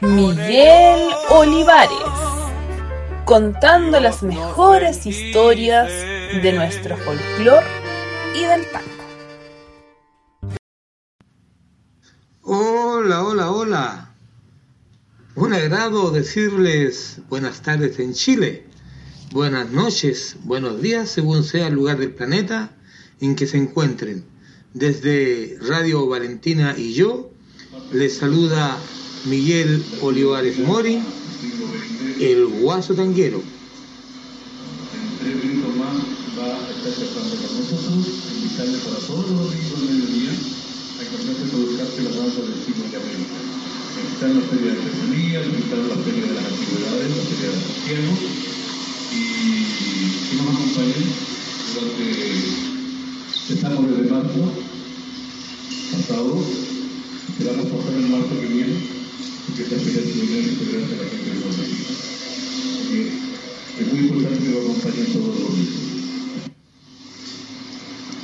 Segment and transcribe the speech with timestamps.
[0.00, 1.98] Miguel Olivares,
[3.24, 7.66] contando las mejores historias de nuestro folclore
[8.34, 8.88] y del tango.
[12.42, 14.14] Hola, hola, hola.
[15.34, 18.66] Un agrado decirles buenas tardes en Chile,
[19.32, 22.70] buenas noches, buenos días, según sea el lugar del planeta
[23.20, 24.24] en que se encuentren.
[24.74, 27.30] Desde Radio Valentina y yo,
[27.92, 28.76] les saluda
[29.24, 31.00] Miguel Olivares Mori,
[32.20, 33.40] el guaso tanguero.
[34.92, 35.96] En tres minutos más
[36.38, 41.16] va a estar tratando con nosotros, invitarle para todos los amigos del mediodía a que
[41.16, 43.38] nos a buscarse la del siglo de América.
[44.12, 48.12] Están las ferias de artesanía, están las ferias de las antigüedades, las ferias de Santiago,
[49.12, 49.24] y
[50.28, 51.04] que nos acompañen
[51.72, 52.04] durante
[53.48, 54.42] estamos desde marzo
[55.90, 56.77] pasado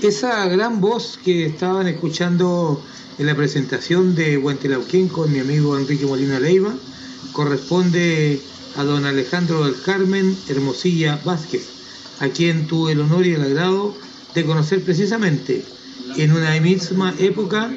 [0.03, 2.83] Esa gran voz que estaban escuchando
[3.19, 6.75] en la presentación de Huantelauquén con mi amigo Enrique Molina Leiva
[7.33, 8.41] corresponde
[8.77, 11.69] a don Alejandro del Carmen Hermosilla Vázquez,
[12.19, 13.95] a quien tuve el honor y el agrado
[14.35, 15.65] de conocer precisamente
[16.17, 17.71] en una misma época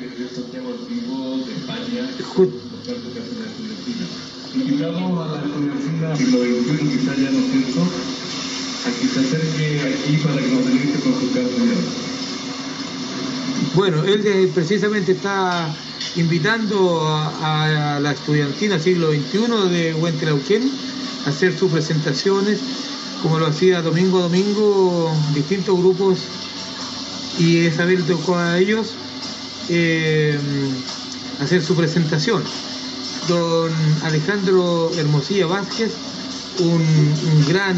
[4.53, 7.81] Invitamos a la estudiantina siglo XXI, quizá ya no siento,
[8.86, 11.81] a que se acerque aquí para que nos deleite con su canción.
[13.74, 15.75] Bueno, él precisamente está
[16.16, 20.72] invitando a, a, la estudiantina siglo XXI de Huentelauquén
[21.25, 22.59] a hacer sus presentaciones,
[23.24, 26.19] como lo hacía domingo a domingo, distintos grupos,
[27.40, 28.94] y esa vez tocó a ellos.
[29.69, 30.38] Eh,
[31.40, 32.44] hacer su presentación.
[33.28, 33.72] Don
[34.03, 35.92] Alejandro Hermosilla Vázquez,
[36.59, 37.78] un, gran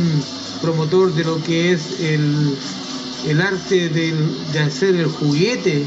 [0.62, 5.86] promotor de lo que es el, arte de hacer el juguete,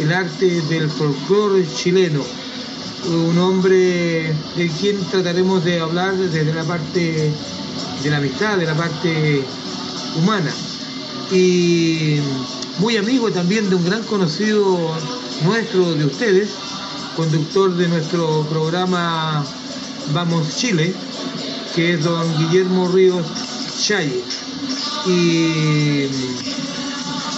[0.00, 2.22] el arte del folclore chileno.
[3.06, 7.30] Un hombre de quien trataremos de hablar desde la parte
[8.02, 9.42] de la amistad, de la parte
[10.16, 10.50] humana.
[11.30, 12.16] Y
[12.78, 14.78] muy amigo también de un gran conocido
[15.44, 16.50] nuestro de ustedes,
[17.16, 19.44] conductor de nuestro programa
[20.12, 20.94] Vamos Chile,
[21.74, 23.26] que es don Guillermo Ríos
[23.80, 24.22] Chaye.
[25.06, 26.06] Y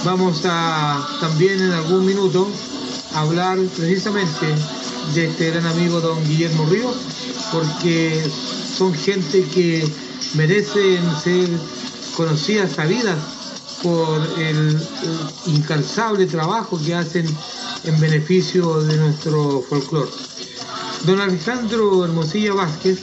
[0.04, 2.48] vamos a también en algún minuto
[3.14, 4.46] hablar precisamente
[5.14, 6.96] de este gran amigo don Guillermo Ríos,
[7.52, 8.28] porque
[8.76, 9.88] son gente que
[10.34, 11.48] merecen ser
[12.16, 13.16] conocidas, sabidas
[13.82, 14.76] por el,
[15.46, 17.26] incansable trabajo que hacen
[17.84, 20.10] en beneficio de nuestro folclore.
[21.04, 23.00] Don Alejandro Hermosilla Vázquez,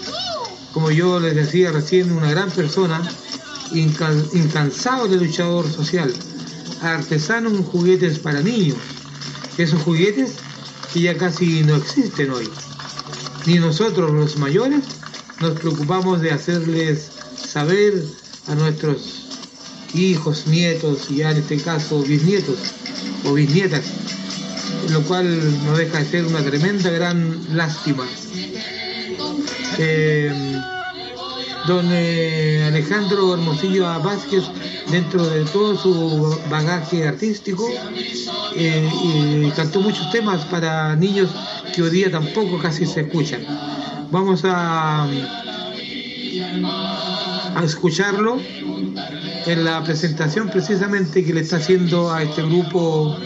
[0.73, 3.01] como yo les decía recién, una gran persona,
[3.71, 6.13] incansable luchador social,
[6.81, 8.77] artesano en juguetes para niños,
[9.57, 10.33] esos juguetes
[10.93, 12.49] que ya casi no existen hoy.
[13.45, 14.83] Ni nosotros los mayores
[15.39, 18.03] nos preocupamos de hacerles saber
[18.47, 19.27] a nuestros
[19.93, 22.57] hijos, nietos y ya en este caso bisnietos
[23.23, 23.83] o bisnietas
[24.89, 28.05] lo cual no deja de ser una tremenda gran lástima.
[29.77, 30.31] Eh,
[31.67, 34.43] don eh, Alejandro Hermosillo Vázquez,
[34.91, 37.67] dentro de todo su bagaje artístico,
[38.55, 41.29] eh, cantó muchos temas para niños
[41.73, 43.41] que hoy día tampoco casi se escuchan.
[44.11, 45.03] Vamos a,
[47.55, 48.39] a escucharlo
[49.45, 53.17] en la presentación precisamente que le está haciendo a este grupo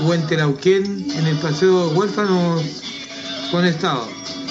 [0.00, 2.62] Huentelauquén en el paseo huérfanos
[3.50, 4.06] conectado.
[4.06, 4.45] vez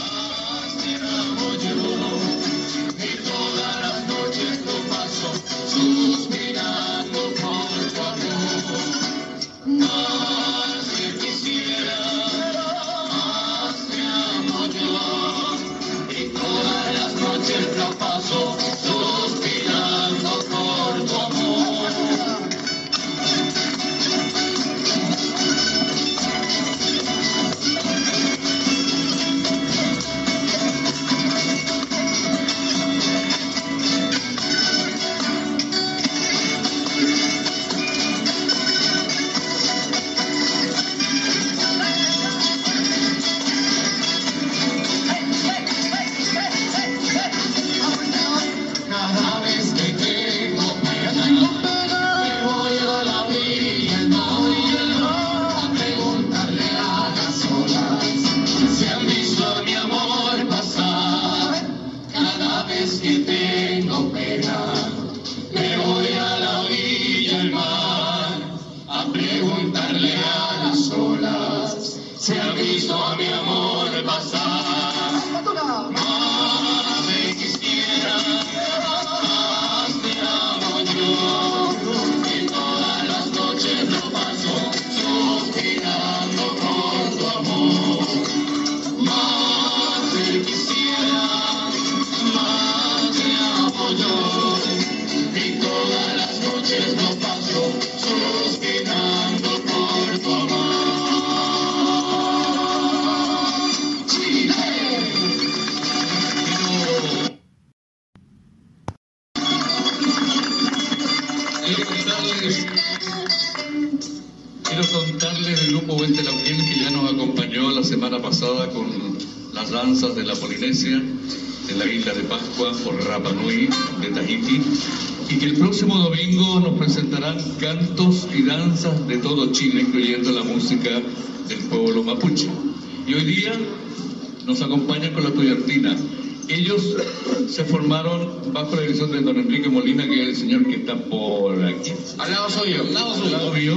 [138.95, 141.91] de don Enrique Molina, que es el señor que está por aquí.
[142.17, 143.31] Al lado suyo, al lado Al suyo.
[143.31, 143.75] lado mío,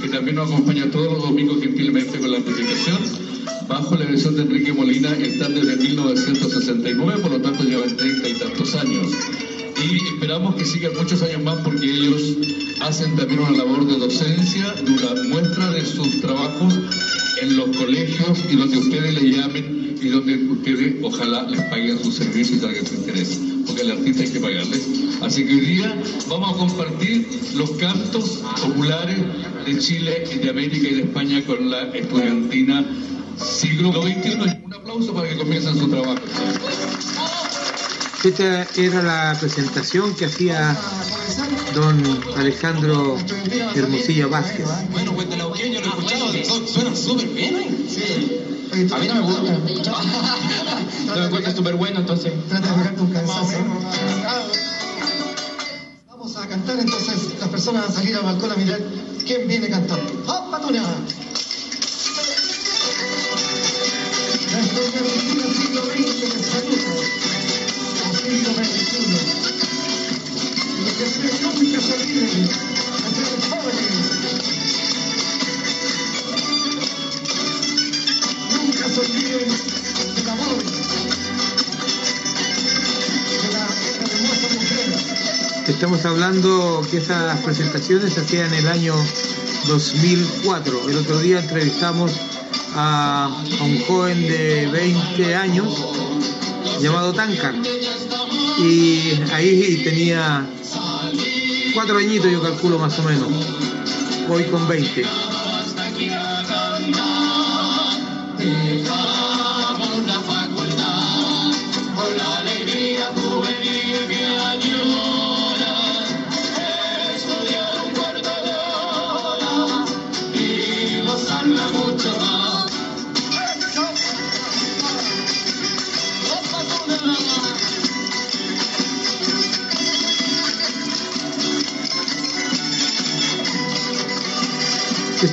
[0.00, 2.96] que también nos acompaña todos los domingos gentilmente con la amplificación.
[3.68, 8.32] Bajo la dirección de Enrique Molina están desde 1969, por lo tanto llevan 30 y
[8.38, 9.06] tantos años.
[9.84, 12.38] Y esperamos que sigan muchos años más porque ellos
[12.80, 16.74] hacen también una labor de docencia, de una muestra de sus trabajos
[17.42, 22.14] en los colegios y donde ustedes les llamen y donde ustedes ojalá les paguen sus
[22.14, 22.66] servicios y
[25.24, 25.96] Así que hoy día
[26.28, 29.18] vamos a compartir los cantos populares
[29.64, 32.84] de Chile y de América y de España con la estudiantina
[33.36, 34.36] siglo XXI.
[34.64, 36.16] Un aplauso para que comiencen su trabajo.
[38.22, 40.76] Esta era la presentación que hacía
[41.74, 42.02] don
[42.36, 43.16] Alejandro
[43.74, 44.66] Hermosilla Vázquez.
[44.92, 47.70] Bueno, cuéntale a yo lo he escuchado, su- suena súper bien, ¿eh?
[47.88, 48.40] Sí.
[48.92, 49.52] A mí no me gusta.
[51.06, 52.32] no me encuentro súper bueno, entonces.
[52.48, 53.58] Trata de pegar con cansancio.
[56.54, 58.80] Cantar, entonces las personas van a salir al balcón a mirar
[59.26, 60.22] quién viene cantando.
[60.28, 60.84] ¡Oh, patuna!
[86.04, 88.94] Hablando que esas presentaciones se hacían en el año
[89.66, 90.90] 2004.
[90.90, 92.12] El otro día entrevistamos
[92.74, 93.26] a,
[93.58, 95.94] a un joven de 20 años
[96.80, 97.54] llamado Tankar.
[98.58, 100.46] Y ahí tenía
[101.72, 103.28] cuatro añitos, yo calculo más o menos.
[104.28, 105.23] Hoy con 20.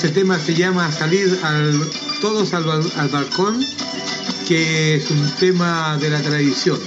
[0.04, 1.88] Este tema se llama Salir al,
[2.22, 2.68] todos al,
[2.98, 3.64] al balcón,
[4.48, 6.80] que es un tema de la tradición.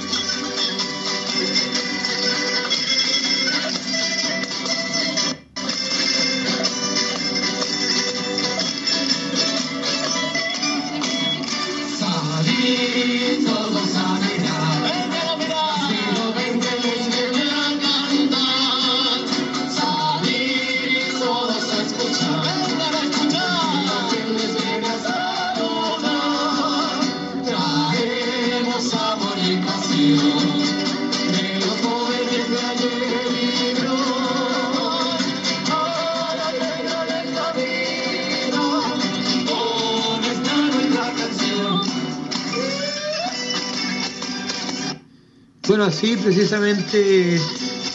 [46.04, 47.40] Así precisamente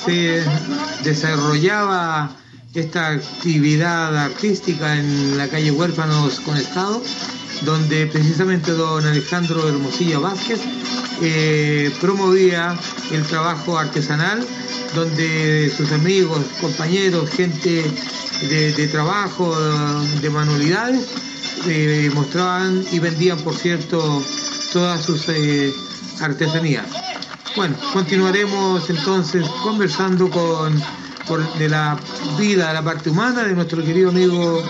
[0.03, 0.43] se
[1.03, 2.35] desarrollaba
[2.73, 7.03] esta actividad artística en la calle Huérfanos con Estado,
[7.61, 10.59] donde precisamente don Alejandro Hermosilla Vázquez
[11.21, 12.75] eh, promovía
[13.11, 14.43] el trabajo artesanal,
[14.95, 17.83] donde sus amigos, compañeros, gente
[18.49, 19.55] de, de trabajo,
[20.19, 21.05] de manualidades,
[21.67, 24.23] eh, mostraban y vendían, por cierto,
[24.73, 25.71] todas sus eh,
[26.21, 26.98] artesanías.
[27.55, 30.81] Bueno, continuaremos entonces conversando con
[31.59, 31.95] de la
[32.39, 34.63] vida, la parte humana de nuestro querido amigo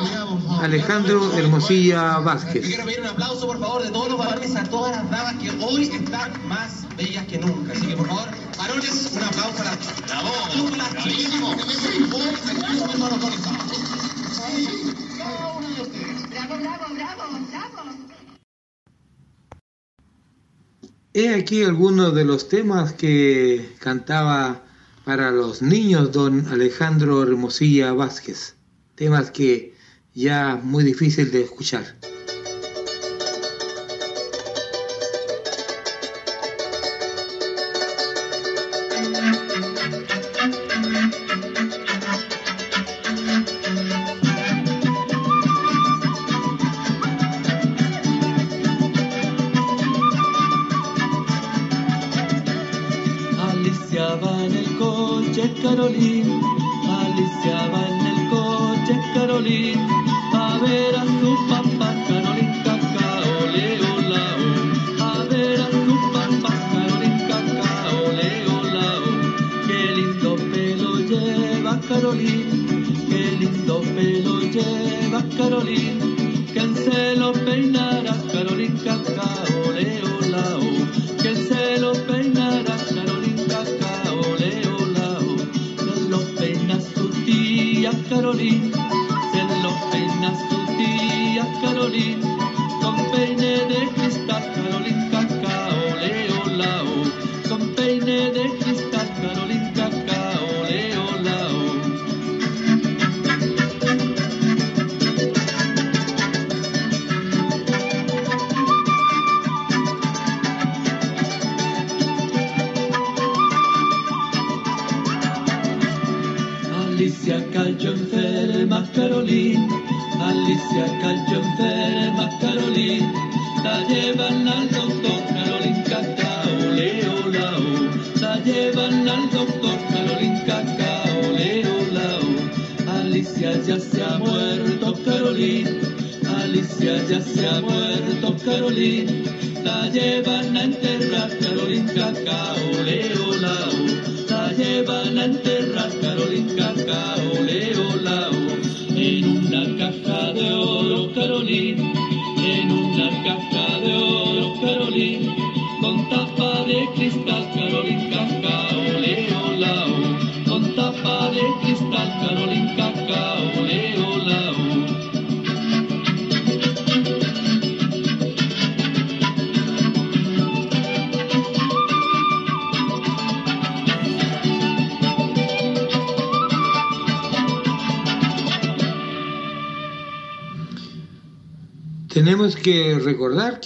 [0.62, 2.66] Alejandro Hermosilla Vázquez.
[2.66, 5.52] quiero pedir un aplauso, por favor, de todos los varones a todas las damas que
[5.64, 7.72] hoy están más bellas que nunca.
[7.72, 9.78] Así que, por favor, varones, un aplauso a las...
[10.06, 10.30] ¡Bravo!
[16.30, 17.50] Bravo, bravo, bravo, bravo.
[21.22, 24.64] He aquí algunos de los temas que cantaba
[25.04, 28.56] para los niños don Alejandro Hermosilla Vázquez.
[28.96, 29.74] Temas que
[30.14, 31.98] ya muy difícil de escuchar.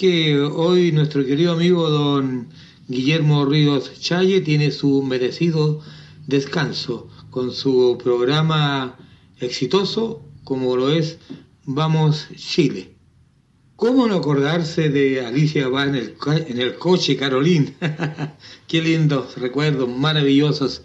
[0.06, 2.48] Hoy nuestro querido amigo don
[2.88, 5.80] Guillermo Ríos Challe tiene su merecido
[6.26, 8.98] descanso con su programa
[9.40, 11.18] exitoso como lo es
[11.64, 12.90] Vamos Chile.
[13.76, 17.74] ¿Cómo no acordarse de Alicia va en el, coche, Carolín?
[18.68, 20.82] Qué lindos recuerdos, maravillosos.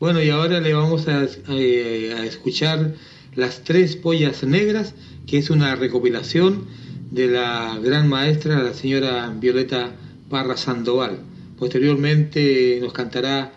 [0.00, 2.94] Bueno, y ahora le vamos a, eh, a escuchar
[3.34, 4.94] Las Tres Pollas Negras,
[5.26, 6.66] que es una recopilación
[7.12, 9.92] de la gran maestra, la señora Violeta
[10.30, 11.18] Parra Sandoval.
[11.58, 13.52] Posteriormente nos cantará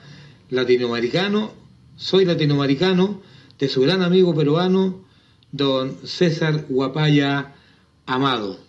[0.50, 1.53] Latinoamericano,
[1.95, 3.21] Soy Latinoamericano,
[3.57, 5.05] de su gran amigo peruano,
[5.53, 7.55] don César Guapaya
[8.05, 8.64] Amado.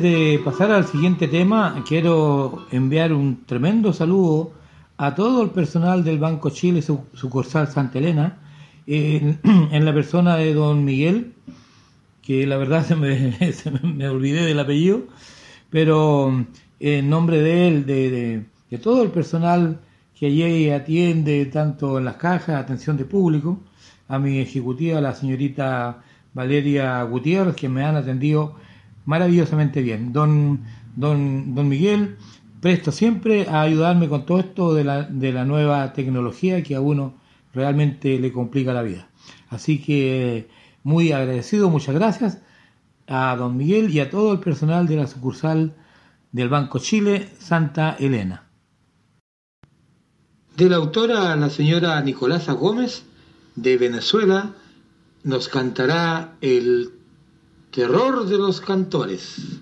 [0.00, 4.52] De pasar al siguiente tema, quiero enviar un tremendo saludo
[4.96, 8.38] a todo el personal del Banco Chile, su, sucursal Santa Elena,
[8.86, 9.38] en,
[9.84, 11.34] la persona de don Miguel,
[12.22, 15.02] que la verdad se me, se me, olvidé del apellido,
[15.68, 16.46] pero
[16.80, 19.80] en nombre de él, de, de, todo el personal
[20.18, 23.60] que allí atiende, tanto en las cajas, atención de público,
[24.08, 28.56] a mi ejecutiva, la señorita Valeria Gutiérrez, que me han atendido
[29.10, 30.12] maravillosamente bien.
[30.12, 30.60] Don,
[30.94, 32.16] don, don Miguel,
[32.60, 36.80] presto siempre a ayudarme con todo esto de la, de la nueva tecnología que a
[36.80, 37.14] uno
[37.52, 39.08] realmente le complica la vida.
[39.48, 40.48] Así que
[40.84, 42.38] muy agradecido, muchas gracias
[43.08, 45.74] a don Miguel y a todo el personal de la sucursal
[46.30, 48.44] del Banco Chile Santa Elena.
[50.56, 53.02] De la autora, la señora Nicolasa Gómez,
[53.56, 54.54] de Venezuela,
[55.24, 56.99] nos cantará el
[57.70, 59.60] Terror de los cantores.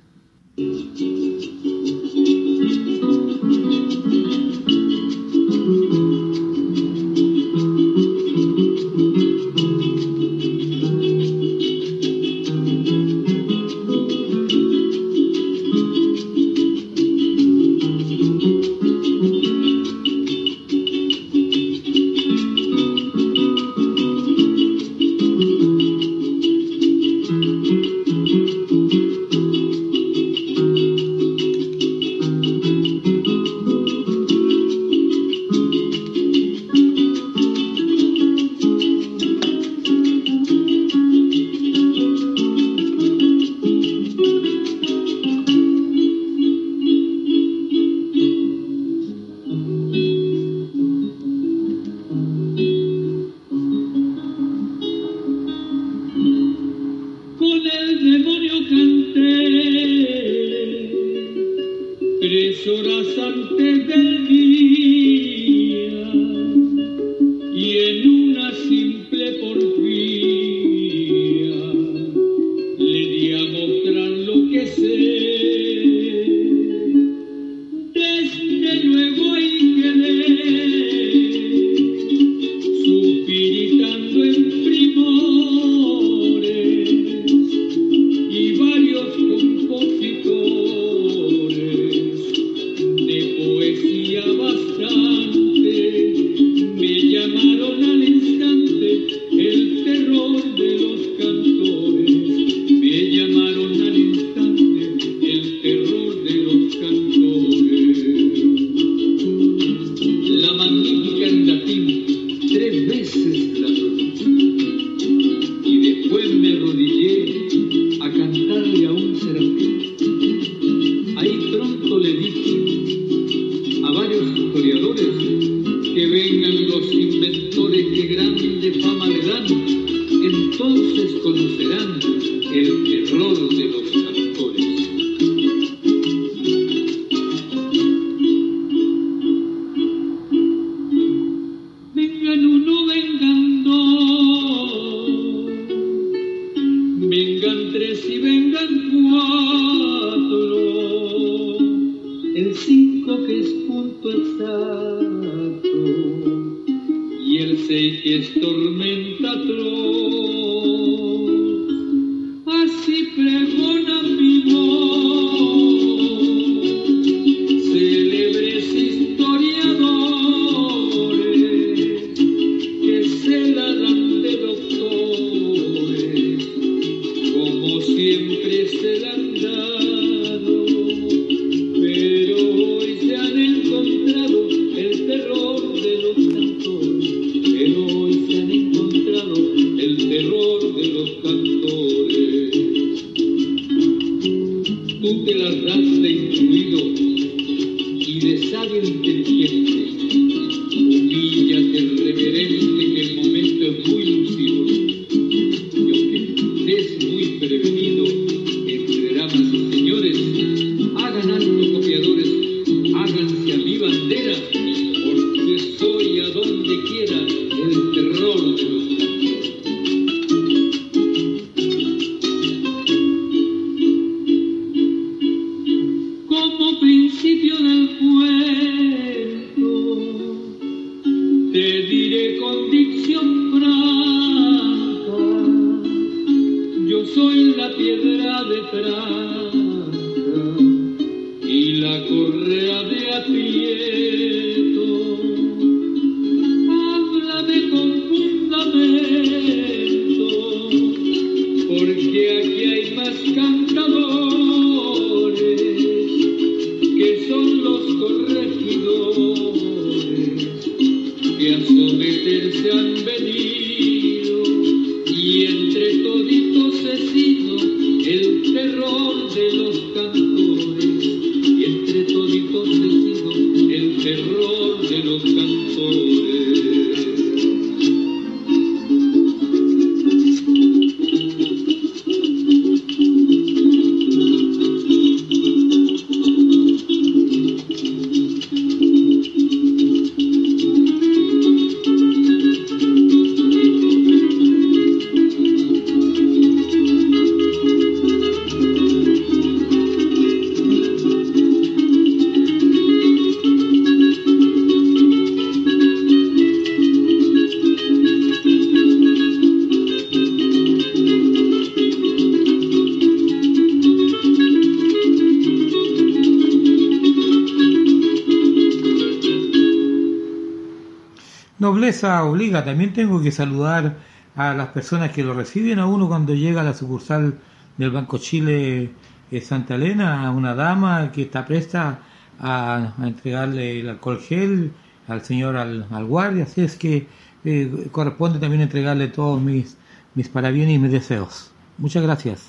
[321.98, 323.96] Nobleza obliga, también tengo que saludar
[324.36, 327.40] a las personas que lo reciben a uno cuando llega a la sucursal
[327.76, 328.92] del Banco Chile
[329.32, 331.98] eh, Santa Elena, a una dama que está presta
[332.38, 334.70] a, a entregarle el alcohol gel
[335.08, 337.08] al señor al, al guardia, así es que
[337.44, 339.76] eh, corresponde también entregarle todos mis,
[340.14, 341.50] mis parabienes y mis deseos.
[341.78, 342.46] Muchas gracias.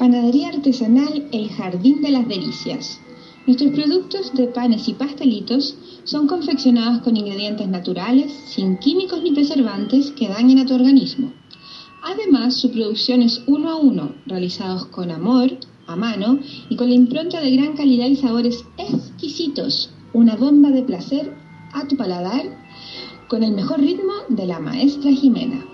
[0.00, 3.00] Panadería artesanal El Jardín de las Delicias.
[3.46, 10.12] Nuestros productos de panes y pastelitos son confeccionados con ingredientes naturales, sin químicos ni preservantes
[10.12, 11.30] que dañen a tu organismo.
[12.02, 16.38] Además, su producción es uno a uno, realizados con amor, a mano
[16.70, 19.90] y con la impronta de gran calidad y sabores exquisitos.
[20.14, 21.36] Una bomba de placer
[21.74, 22.46] a tu paladar
[23.28, 25.66] con el mejor ritmo de la maestra Jimena.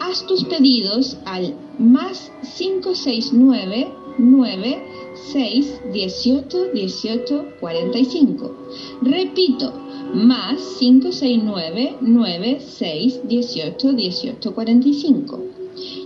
[0.00, 4.89] Haz tus pedidos al más 569 9
[5.32, 8.56] 6 18 18 45.
[9.02, 9.72] Repito,
[10.14, 15.44] más 569 9 6 18 18 45.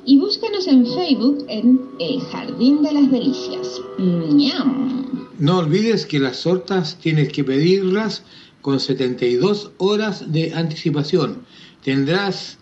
[0.05, 3.81] Y búscanos en Facebook en El Jardín de las Delicias.
[3.99, 5.29] ¡Ñam!
[5.39, 8.23] No olvides que las tortas tienes que pedirlas
[8.61, 11.45] con 72 horas de anticipación.
[11.83, 12.59] Tendrás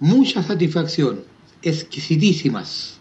[0.00, 1.22] mucha satisfacción,
[1.62, 2.98] exquisitísimas.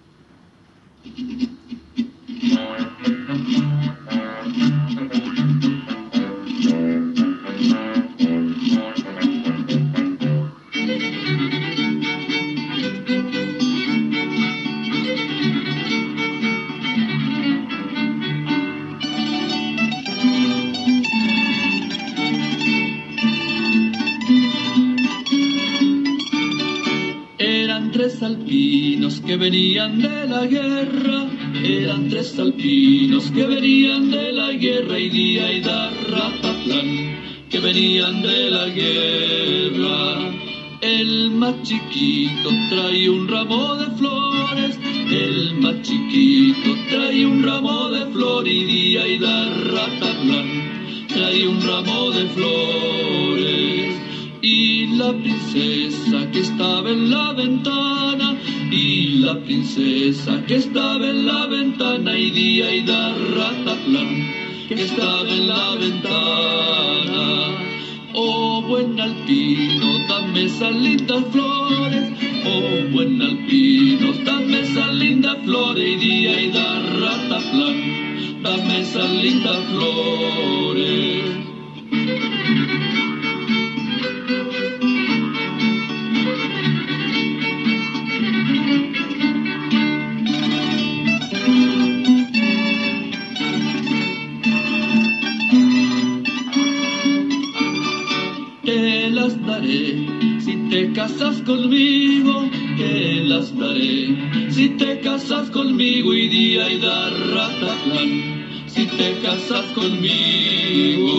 [28.28, 31.20] Alpinos que venían de la guerra,
[31.64, 36.90] eran tres alpinos que venían de la guerra y día y da ratatlán,
[37.50, 40.00] que venían de la guerra.
[40.82, 44.78] El más chiquito trae un ramo de flores,
[45.10, 49.40] el más chiquito trae un ramo de flores y día y da
[49.74, 50.50] ratatlán,
[51.08, 54.07] trae un ramo de flores
[54.42, 58.38] y la princesa que estaba en la ventana,
[58.72, 65.30] y la princesa que estaba en la ventana, y día y da ratatlán, que estaba
[65.30, 67.28] en la ventana.
[68.14, 72.12] Oh buen alpino, dame esas lindas flores,
[72.46, 79.58] oh buen alpino, dame esas lindas flores, y día y da ratatlán, dame esas lindas
[79.72, 81.37] flores.
[101.08, 108.86] Casas conmigo, te las daré si te casas conmigo y día y da ratatlán, si
[108.86, 111.16] te casas conmigo.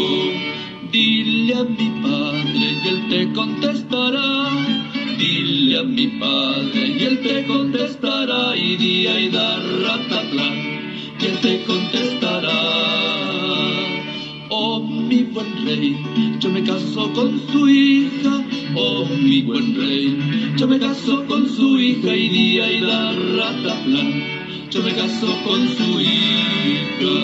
[0.92, 4.50] Dile a mi padre y él te contestará,
[5.18, 10.56] dile a mi padre y él te contestará y día y da ratatlán,
[11.18, 12.60] y él te contestará.
[14.50, 15.96] Oh mi buen rey,
[16.40, 18.47] yo me caso con su hija.
[18.74, 24.22] Oh mi buen rey, yo me caso con su hija y día y da ratatlán.
[24.70, 27.16] Yo me caso con su hija.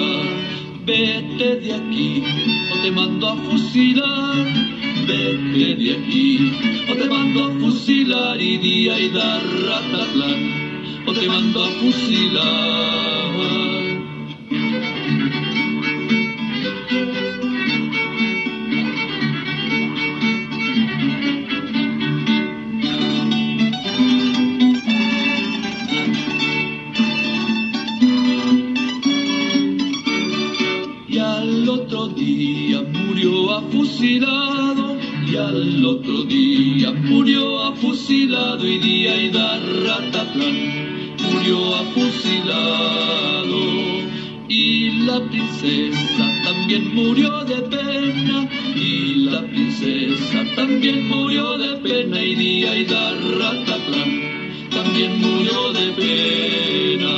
[0.86, 2.22] Vete de aquí
[2.72, 4.46] o te mando a fusilar.
[5.06, 6.52] Vete de aquí
[6.90, 11.04] o te mando a fusilar y día y da ratatlán.
[11.06, 13.04] O te mando a fusilar.
[33.58, 34.96] Afusilado,
[35.26, 43.60] y al otro día murió afusilado, y día y da ratatlán, murió afusilado,
[44.48, 52.34] y la princesa también murió de pena, y la princesa también murió de pena, y
[52.34, 57.14] día y da ratatlán, también murió de pena.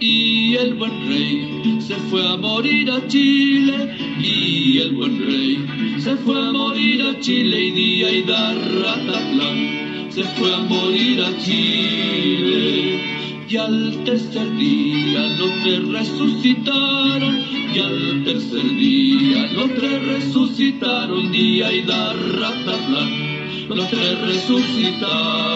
[0.00, 3.76] Y el buen rey se fue a morir a Chile,
[4.22, 5.98] y el buen rey.
[5.98, 11.20] Se fue a morir a Chile, y día y da ratatlán, se fue a morir
[11.22, 13.00] a Chile.
[13.48, 17.40] Y al tercer día los tres resucitaron,
[17.74, 25.50] y al tercer día los tres resucitaron, día y da ratatlán, los tres resucitaron.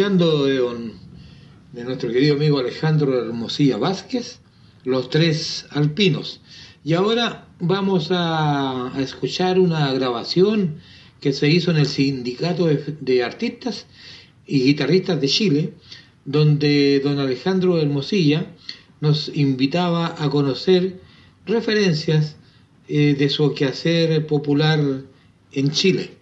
[0.00, 4.40] De, nuestro querido amigo Alejandro Hermosilla Vázquez,
[4.84, 6.40] Los Tres Alpinos.
[6.82, 10.76] Y ahora vamos a, escuchar una grabación
[11.20, 13.84] que se hizo en el Sindicato de, de Artistas
[14.46, 15.74] y Guitarristas de Chile,
[16.24, 18.54] donde don Alejandro Hermosilla
[19.02, 20.98] nos invitaba a conocer
[21.44, 22.36] referencias
[22.88, 24.80] eh, de su quehacer popular
[25.52, 26.12] en Chile.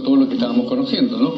[0.00, 1.34] Todo lo que estábamos conociendo, ¿no?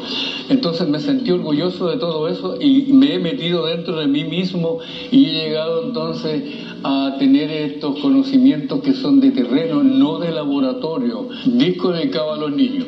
[0.49, 4.79] Entonces me sentí orgulloso de todo eso y me he metido dentro de mí mismo
[5.11, 6.43] y he llegado entonces
[6.83, 11.29] a tener estos conocimientos que son de terreno, no de laboratorio.
[11.45, 12.87] Disco dedicado a los niños.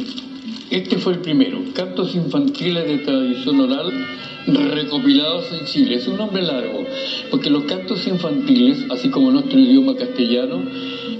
[0.69, 3.91] Este fue el primero, Cantos Infantiles de Tradición Oral
[4.47, 5.95] recopilados en Chile.
[5.95, 6.83] Es un nombre largo,
[7.29, 10.61] porque los cantos infantiles, así como nuestro idioma castellano,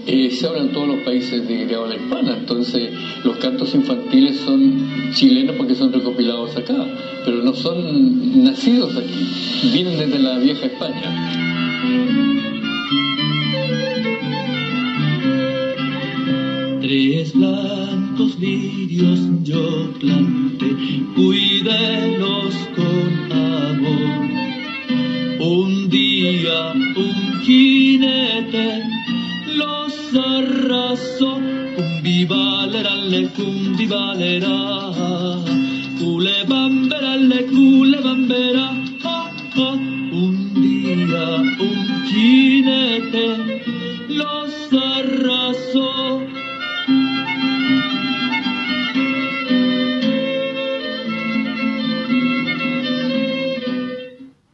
[0.07, 2.37] eh, se habla en todos los países de, de, habla hispana.
[2.37, 2.93] Entonces,
[3.25, 6.87] los cantos infantiles son chilenos porque son recopilados acá,
[7.25, 11.33] pero no son nacidos aquí, vienen desde la vieja España.
[16.81, 20.67] Tres blancos lirios yo planté,
[21.15, 24.29] cuídelos con amor.
[25.39, 28.96] Un día un jinete
[30.11, 31.39] los arrasó,
[31.75, 34.81] cumbivalerale, cumbivalera,
[35.99, 38.71] culebamberale, culebambera,
[39.03, 39.73] ah, ah.
[39.73, 43.63] un día un jinete
[44.09, 46.21] los arrasó.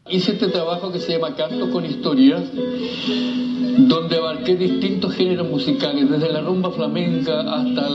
[0.10, 2.44] hice este trabajo que se llama Canto con Historias,
[3.88, 7.88] donde abarqué distintos géneros musicales, desde la rumba flamenca hasta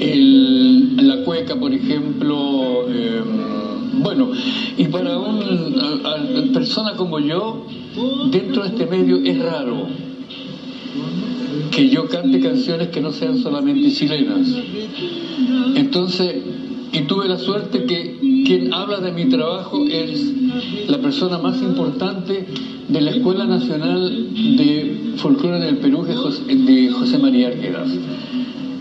[0.00, 2.88] el, la cueca, por ejemplo.
[2.88, 4.30] Em, bueno,
[4.76, 7.66] y para una persona como yo,
[8.30, 9.88] dentro de este medio es raro
[11.72, 14.46] que yo cante canciones que no sean solamente chilenas.
[15.74, 16.36] Entonces,
[16.92, 20.32] y tuve la suerte que quien habla de mi trabajo es
[20.88, 22.46] la persona más importante
[22.88, 27.88] de la Escuela Nacional de Folclore del Perú, de José María Arguedas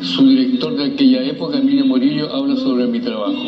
[0.02, 3.44] su director de aquella época, Emilio Morillo, habla sobre mi trabajo.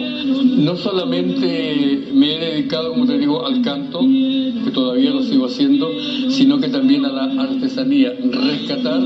[0.58, 5.90] No solamente me he dedicado, como te digo, al canto, que todavía lo sigo haciendo,
[6.30, 9.02] sino que también a la artesanía, rescatar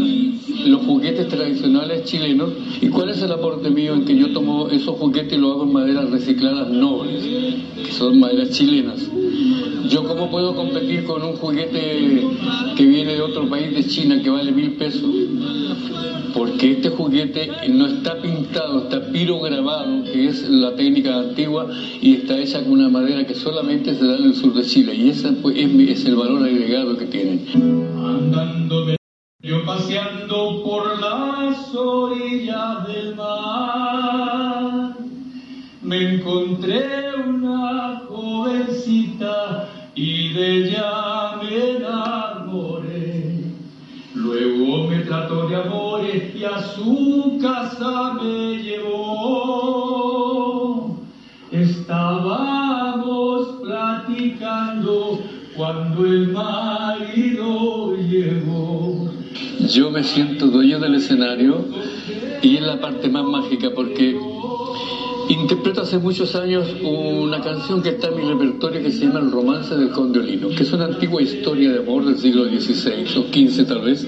[0.65, 2.51] los juguetes tradicionales chilenos.
[2.81, 5.63] ¿Y cuál es el aporte mío en que yo tomo esos juguetes y los hago
[5.63, 7.23] en maderas recicladas nobles,
[7.83, 9.09] que son maderas chilenas?
[9.89, 12.25] Yo cómo puedo competir con un juguete
[12.75, 15.09] que viene de otro país de China que vale mil pesos,
[16.33, 21.69] porque este juguete no está pintado, está pirograbado, que es la técnica antigua,
[22.01, 24.95] y está hecha con una madera que solamente se da en el sur de Chile,
[24.95, 27.41] y ese pues, es, el valor agregado que tienen.
[29.45, 34.95] Yo paseando por las orillas del mar,
[35.81, 43.43] me encontré una jovencita y de ella me enamoré.
[44.15, 48.95] Luego me trató de amores y a su casa me llevó.
[51.51, 52.77] Estábamos
[53.61, 55.19] platicando
[55.53, 57.42] cuando el marido.
[59.69, 61.65] Yo me siento dueño del escenario
[62.41, 64.17] y es la parte más mágica porque
[65.29, 69.31] Interpreto hace muchos años una canción que está en mi repertorio que se llama El
[69.31, 73.65] romance del conde que es una antigua historia de amor del siglo XVI o XV
[73.65, 74.05] tal vez.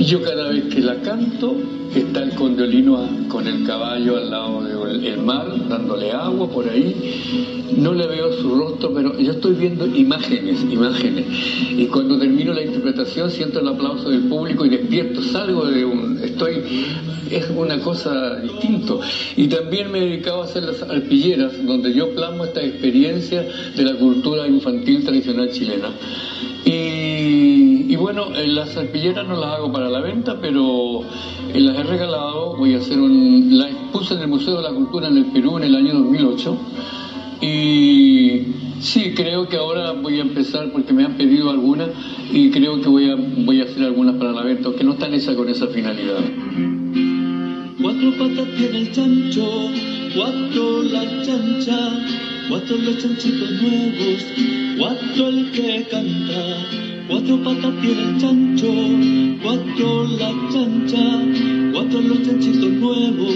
[0.00, 1.54] Y yo cada vez que la canto,
[1.94, 7.66] está el condeolino con el caballo al lado del mar, dándole agua por ahí.
[7.76, 11.26] No le veo su rostro, pero yo estoy viendo imágenes, imágenes.
[11.76, 16.18] Y cuando termino la interpretación siento el aplauso del público y despierto, salgo de un...
[16.24, 16.62] Estoy...
[17.30, 19.00] Es una cosa distinto.
[19.36, 23.46] Y también me he dedicado a hacer las alpilleras, donde yo plasmo esta experiencia
[23.76, 25.90] de la cultura infantil tradicional chilena.
[27.90, 31.00] Y bueno, eh, las arpilleras no las hago para la venta, pero
[31.52, 32.56] eh, las he regalado.
[32.56, 33.58] Voy a hacer un.
[33.58, 36.56] Las puse en el Museo de la Cultura en el Perú en el año 2008.
[37.40, 38.42] Y
[38.78, 41.88] sí, creo que ahora voy a empezar porque me han pedido algunas
[42.32, 45.12] y creo que voy a, voy a hacer algunas para la venta, que no están
[45.12, 46.20] esa con esa finalidad.
[47.82, 49.68] Cuatro patas tiene el chancho,
[50.14, 52.06] cuatro la chancha,
[52.48, 54.24] cuatro los chanchitos nuevos,
[54.78, 56.89] cuatro el que canta.
[57.10, 58.72] Cuatro patas tiene el chancho,
[59.42, 63.34] cuatro la chancha, cuatro los chanchitos nuevos,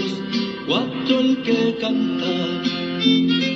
[0.65, 3.54] cuatro el que canta.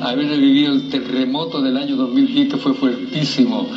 [0.00, 3.68] Haber vivido el terremoto del año 2010, que fue fuertísimo,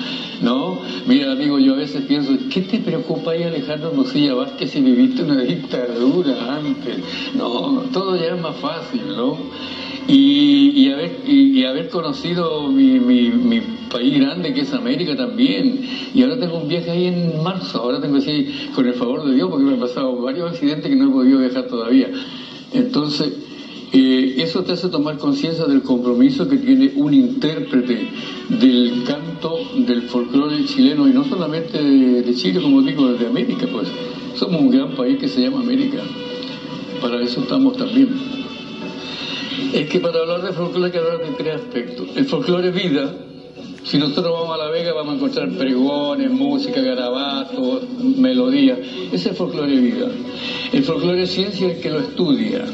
[0.41, 0.79] ¿no?
[1.05, 5.23] Mira, amigo, yo a veces pienso, ¿qué te preocupa ahí, Alejandro Mosilla Vázquez, si viviste
[5.23, 6.99] una dictadura antes?
[7.35, 9.37] No, todo ya es más fácil, ¿no?
[10.07, 13.61] Y, haber, conocido mi,
[13.91, 15.81] país grande que es América también.
[16.13, 19.35] Y ahora tengo un viaje ahí en marzo, ahora tengo así, con el favor de
[19.35, 22.09] Dios, porque me han pasado varios accidentes que no he podido viajar todavía.
[22.73, 23.44] Entonces,
[24.65, 28.07] te hace tomar conciencia del compromiso que tiene un intérprete
[28.49, 33.67] del canto del folclore chileno, y no solamente de, de Chile, como digo, de América,
[33.71, 33.87] pues.
[34.35, 35.99] Somos un gran país que se llama América.
[36.99, 38.09] Para eso estamos también.
[39.73, 42.07] Es que para hablar de folclore hay que hablar de tres aspectos.
[42.15, 43.15] El folclore es vida.
[43.83, 48.79] Si nosotros vamos a La Vega vamos a encontrar pregones, música, garabatos, melodías.
[48.79, 50.09] Ese es el folclore vida.
[50.73, 52.65] El folclore es ciencia el que lo estudia.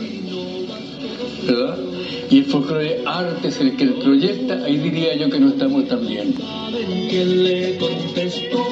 [2.31, 4.63] Y el folclore arte es el que lo proyecta.
[4.63, 6.33] Ahí diría yo que no estamos tan bien.
[6.37, 8.67] ¿Saben quién le contestó?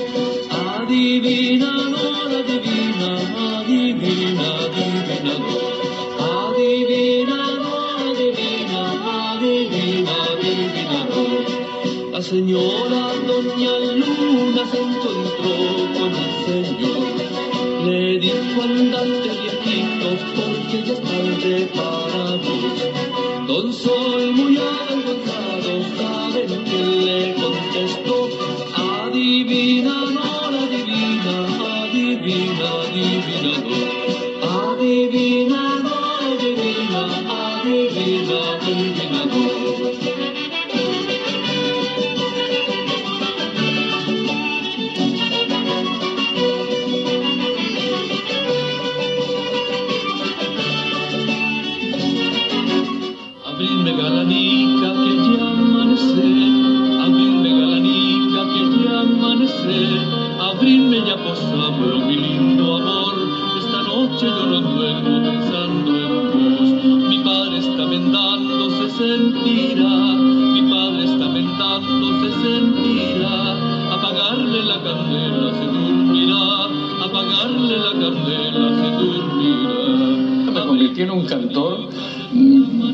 [0.50, 3.18] Adivinador, adivina,
[3.60, 5.60] adivina, adivinador.
[6.48, 8.82] Adivinador, adivina,
[9.34, 11.44] adivina, adivinador.
[12.14, 15.56] La señora Doña Luna se encontró
[15.96, 17.12] con un señor.
[17.86, 20.08] Le dijo andante viejito
[20.38, 22.89] porque ya es tarde
[26.70, 26.99] do.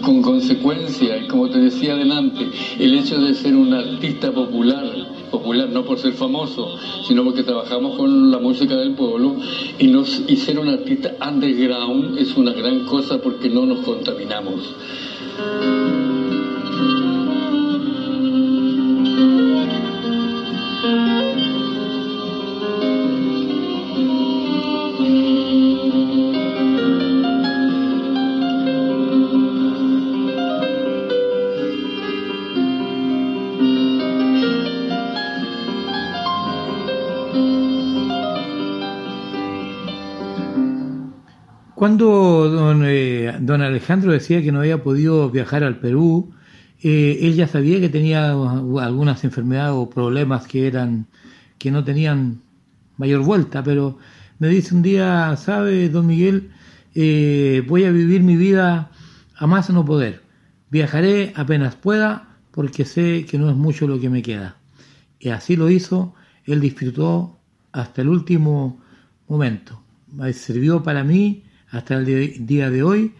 [0.06, 2.48] Con consecuencia, y como te decía adelante,
[2.80, 4.86] el hecho de ser un artista popular,
[5.32, 6.78] popular no por ser famoso,
[7.08, 9.36] sino porque trabajamos con la música del pueblo,
[9.80, 14.62] y, nos, y ser un artista underground es una gran cosa porque no nos contaminamos.
[41.86, 46.34] Cuando don, eh, don Alejandro decía que no había podido viajar al Perú,
[46.82, 51.06] eh, él ya sabía que tenía algunas enfermedades o problemas que eran
[51.60, 52.42] que no tenían
[52.98, 54.00] mayor vuelta, pero
[54.40, 56.50] me dice un día, sabe, don Miguel,
[56.96, 58.90] eh, voy a vivir mi vida
[59.36, 60.24] a más no poder.
[60.72, 64.58] Viajaré apenas pueda porque sé que no es mucho lo que me queda.
[65.20, 66.16] Y así lo hizo,
[66.46, 67.38] él disfrutó
[67.74, 68.82] hasta el último
[69.28, 69.84] momento.
[70.34, 71.45] Sirvió para mí
[71.76, 73.12] hasta el día de hoy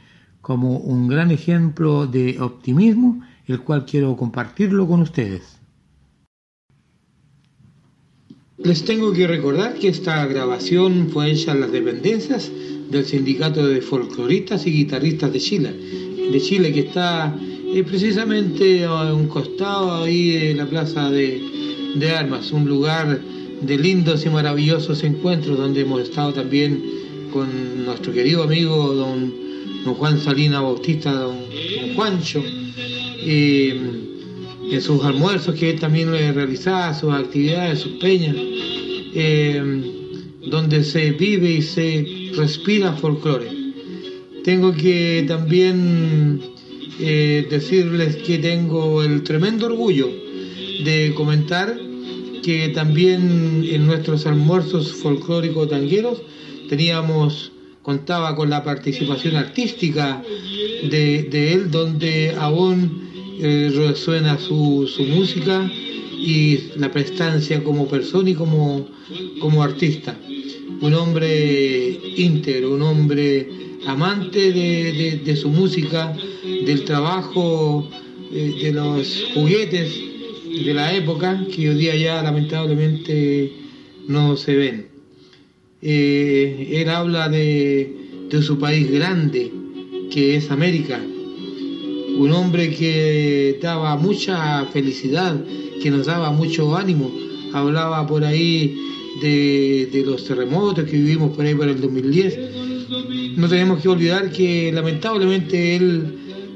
[0.42, 5.60] como un gran ejemplo de optimismo, el cual quiero compartirlo con ustedes.
[8.58, 12.52] Les tengo que recordar que esta grabación fue hecha en las dependencias
[12.90, 15.74] del Sindicato de Folcloristas y Guitarristas de Chile,
[16.32, 17.36] de Chile que está
[17.74, 21.42] eh, precisamente a un costado ahí de la Plaza de,
[21.96, 23.20] de Armas, un lugar
[23.62, 26.95] de lindos y maravillosos encuentros donde hemos estado también
[27.36, 29.34] con nuestro querido amigo don,
[29.84, 31.36] Juan Salina Bautista, don,
[31.94, 32.42] Juancho,
[33.26, 39.62] en sus almuerzos que él también le realizaba, sus actividades, sus peñas, eh,
[40.48, 43.50] donde se vive y se respira folclore.
[44.46, 46.40] Tengo que también
[47.02, 50.08] eh, decirles que tengo el tremendo orgullo
[50.86, 51.78] de comentar
[52.42, 56.22] que también en nuestros almuerzos folclóricos tangueros
[56.68, 57.52] teníamos
[57.86, 60.24] contaba con la participación artística
[60.90, 65.72] de, él, donde aún eh, resuena su, música
[66.18, 68.88] y la prestancia como persona y como,
[69.40, 70.18] como artista.
[70.82, 73.50] Un hombre íntegro, un hombre
[73.86, 76.12] amante de, su música,
[76.44, 77.88] del trabajo,
[78.34, 79.94] eh, de los juguetes
[80.66, 83.54] de la época que hoy día ya lamentablemente
[84.08, 84.95] no se ven.
[85.88, 87.94] Eh, él habla de,
[88.42, 89.52] su país grande,
[90.12, 91.00] que es América,
[92.18, 95.40] un hombre que daba mucha felicidad,
[95.82, 97.12] que nos daba mucho ánimo.
[97.54, 98.76] Hablaba por ahí
[99.22, 103.38] de, los terremotos que vivimos por ahí por el 2010.
[103.38, 106.04] No tenemos que olvidar que lamentablemente él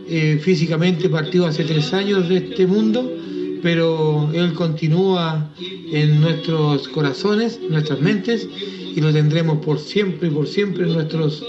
[0.10, 3.19] eh, físicamente partió hace tres años de este mundo
[3.62, 5.50] pero Él continúa
[5.92, 8.48] en nuestros corazones, nuestras mentes,
[8.96, 11.44] y lo tendremos por siempre y por siempre en nuestros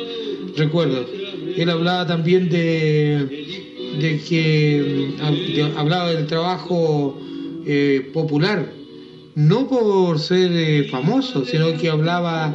[0.56, 1.06] recuerdos.
[1.56, 3.46] Él hablaba también de,
[4.00, 5.14] de que
[5.76, 7.18] hablaba del trabajo
[7.66, 8.72] eh, popular,
[9.34, 12.54] no por ser eh, famoso, sino que hablaba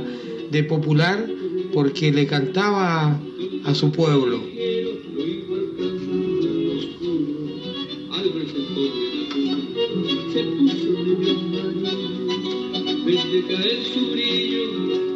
[0.51, 1.25] de popular
[1.73, 3.19] porque le cantaba
[3.65, 4.54] a su pueblo.
[13.47, 14.63] Caer su brillo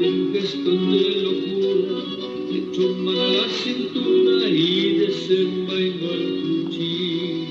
[0.01, 1.97] en un gesto de locura,
[2.51, 7.48] echó mano a la cintura y desenvainó el cuchillo.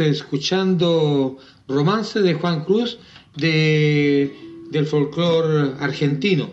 [0.00, 2.98] Escuchando Romance de Juan Cruz
[3.36, 4.34] de,
[4.70, 6.50] del folclore argentino,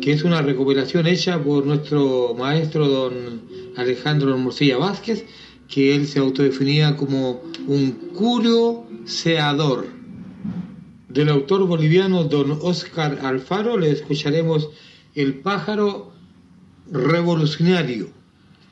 [0.00, 3.42] que es una recopilación hecha por nuestro maestro don
[3.76, 5.24] Alejandro Morcilla Vázquez,
[5.68, 9.86] que él se autodefinía como un curio seador.
[11.08, 14.68] Del autor boliviano don Oscar Alfaro le escucharemos
[15.14, 16.12] El pájaro
[16.90, 18.08] revolucionario,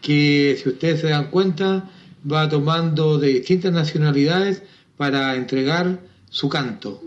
[0.01, 1.89] que si ustedes se dan cuenta
[2.31, 4.63] va tomando de distintas nacionalidades
[4.97, 6.01] para entregar
[6.31, 7.03] su canto.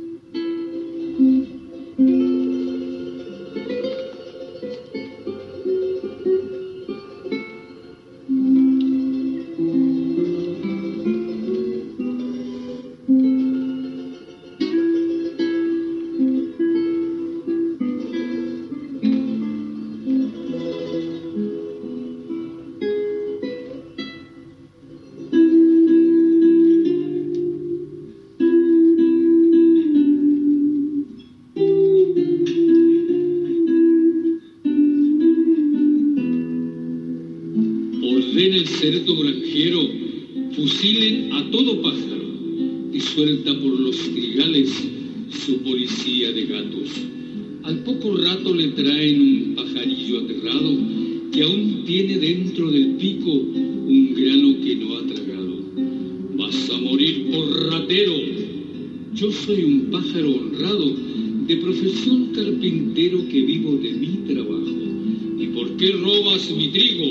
[66.35, 67.05] Mi trigo?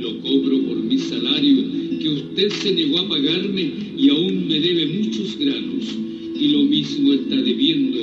[0.00, 1.64] Lo cobro por mi salario,
[2.00, 5.84] que usted se negó a pagarme y aún me debe muchos granos.
[6.38, 7.98] Y lo mismo está debiendo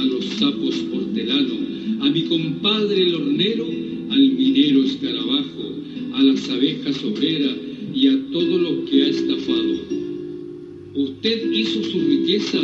[0.00, 1.54] a los sapos portelano,
[2.00, 3.66] a mi compadre el hornero,
[4.10, 5.74] al minero escarabajo,
[6.14, 7.54] a las abejas obreras
[7.94, 9.78] y a todo lo que ha estafado.
[10.96, 12.58] Usted hizo su riqueza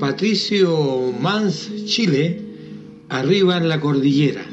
[0.00, 2.40] Patricio Mans, Chile,
[3.10, 4.49] arriba en la cordillera.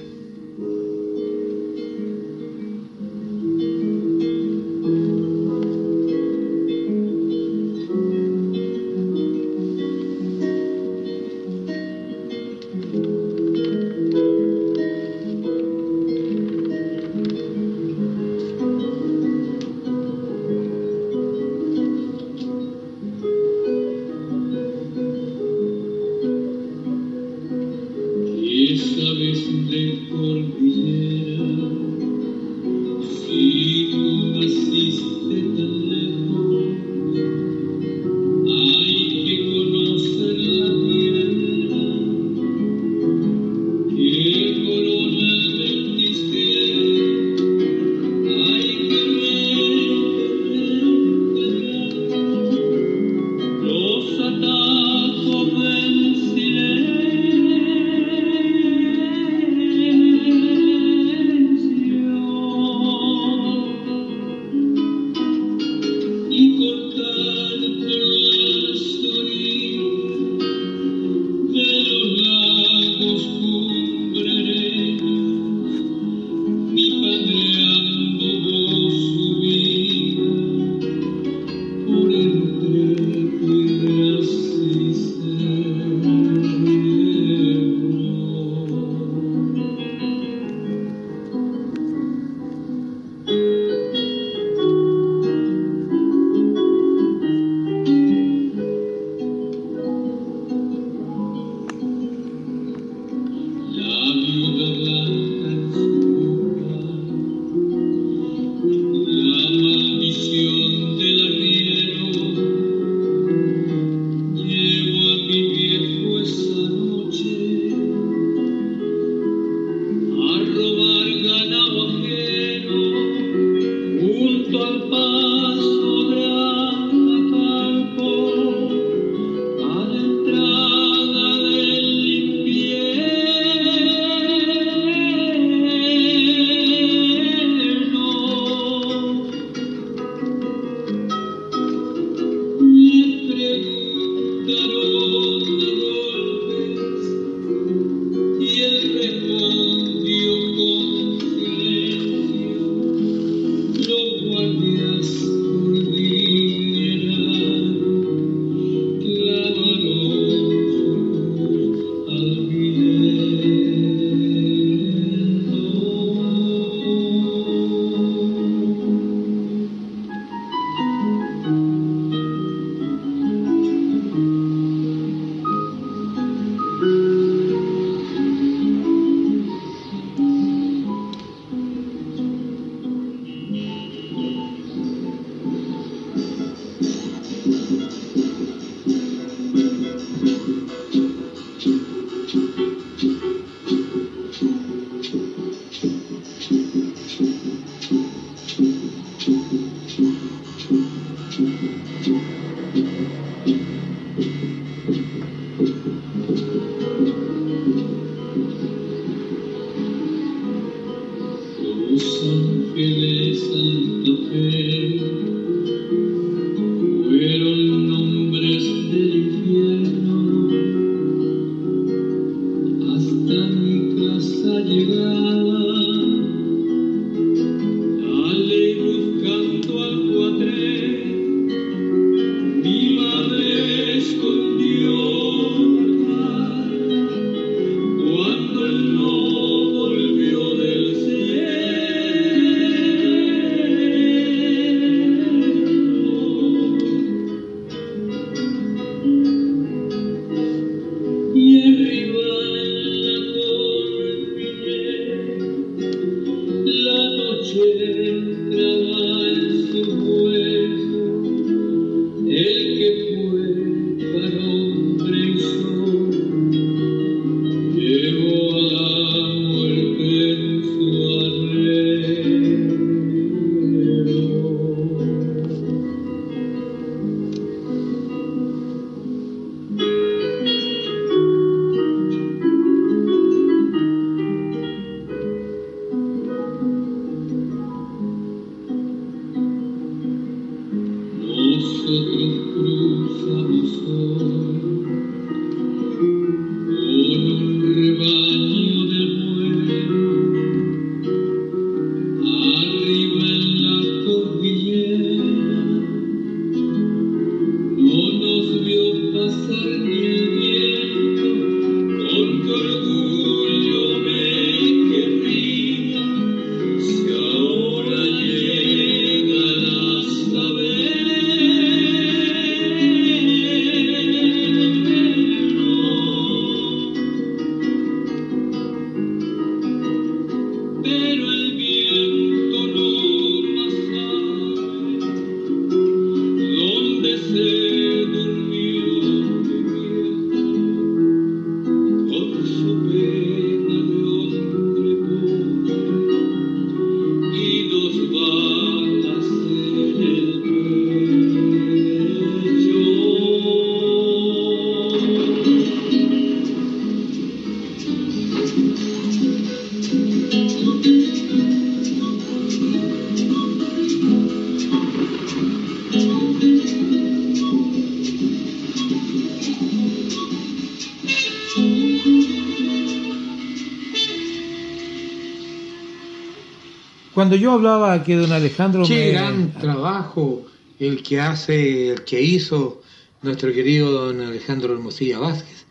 [377.27, 378.83] Cuando yo hablaba que don Alejandro...
[378.87, 380.45] Qué gran trabajo
[380.79, 382.81] el que hace, el que hizo
[383.21, 385.65] nuestro querido don Alejandro Hermosilla Vázquez,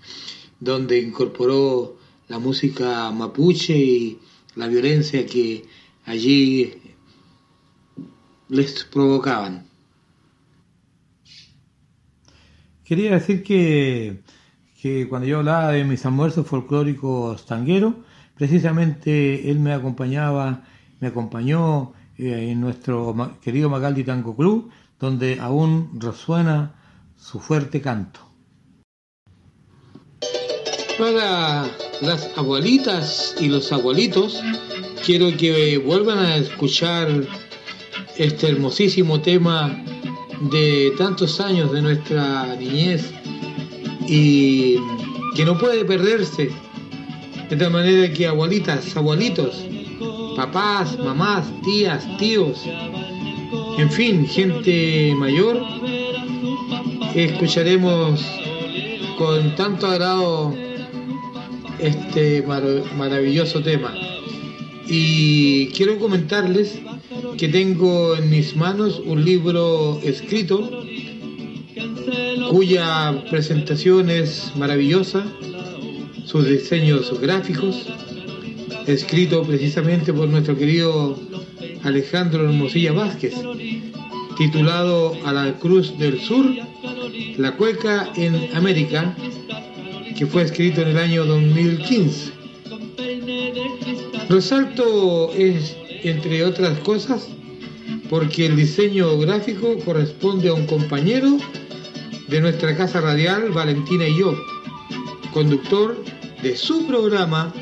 [0.61, 1.97] donde incorporó
[2.29, 4.19] la música mapuche y
[4.55, 5.65] la violencia que
[6.05, 6.75] allí
[8.51, 9.67] les provocaban.
[12.85, 14.21] Quería decir que,
[14.83, 17.95] que cuando yo hablaba de mis almuerzos folclóricos tangueros,
[18.37, 20.63] precisamente él me acompañaba
[21.01, 26.75] me acompañó eh, en nuestro querido Magaldi Tango Club, donde aún resuena
[27.17, 28.21] su fuerte canto.
[30.99, 31.67] Para
[32.01, 34.41] las abuelitas y los abuelitos,
[35.05, 37.09] quiero que vuelvan a escuchar
[38.17, 39.77] este hermosísimo tema
[40.51, 43.13] de tantos años de nuestra niñez
[44.09, 44.77] y
[45.35, 46.51] que no puede perderse.
[47.51, 49.65] De tal manera que abuelitas, abuelitos,
[50.37, 52.63] papás, mamás, tías, tíos,
[53.79, 55.63] en fin, gente mayor,
[57.15, 58.25] escucharemos
[59.17, 60.55] con tanto agrado
[61.79, 62.45] este
[62.97, 63.95] maravilloso tema.
[64.89, 66.79] Y quiero comentarles
[67.39, 70.85] que tengo en mis manos un libro escrito
[72.51, 75.25] cuya presentación es maravillosa,
[76.25, 77.87] sus diseños gráficos,
[78.87, 81.19] escrito precisamente por nuestro querido
[81.83, 83.35] Alejandro Hermosilla Vázquez,
[84.37, 86.47] titulado A la Cruz del Sur,
[87.37, 89.15] la cueca en América,
[90.17, 92.33] que fue escrito en el año 2015.
[94.29, 97.29] Resalto es, entre otras cosas,
[98.09, 101.39] porque el diseño gráfico corresponde a un compañero
[102.29, 104.37] de nuestra casa radial, Valentina y yo,
[105.33, 106.03] conductor
[106.43, 107.53] de su programa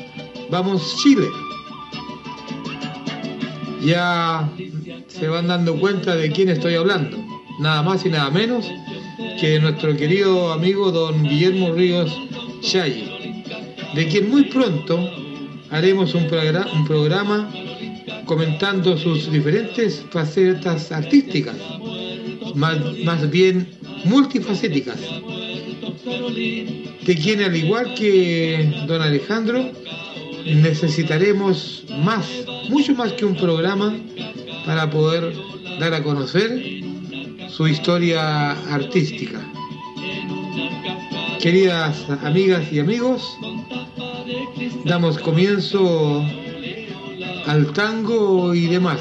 [0.49, 1.27] Vamos Chile.
[3.83, 4.49] Ya
[5.07, 7.17] se van dando cuenta de quién estoy hablando.
[7.59, 8.65] Nada más y nada menos
[9.39, 12.11] que nuestro querido amigo don Guillermo Ríos
[12.61, 13.43] Chayi,
[13.93, 14.99] de quien muy pronto
[15.71, 16.27] haremos un,
[16.85, 17.49] programa
[18.25, 21.55] comentando sus diferentes facetas artísticas,
[22.55, 23.69] más, más bien
[24.03, 24.99] multifacéticas,
[27.05, 29.71] de quien al igual que don Alejandro,
[30.45, 32.27] necesitaremos más,
[32.69, 33.95] mucho más que un programa
[34.65, 35.33] para poder
[35.79, 36.83] dar a conocer
[37.49, 39.39] su historia artística.
[41.39, 43.37] Queridas amigas y amigos,
[44.83, 46.23] damos comienzo
[47.45, 48.99] al tango y demás.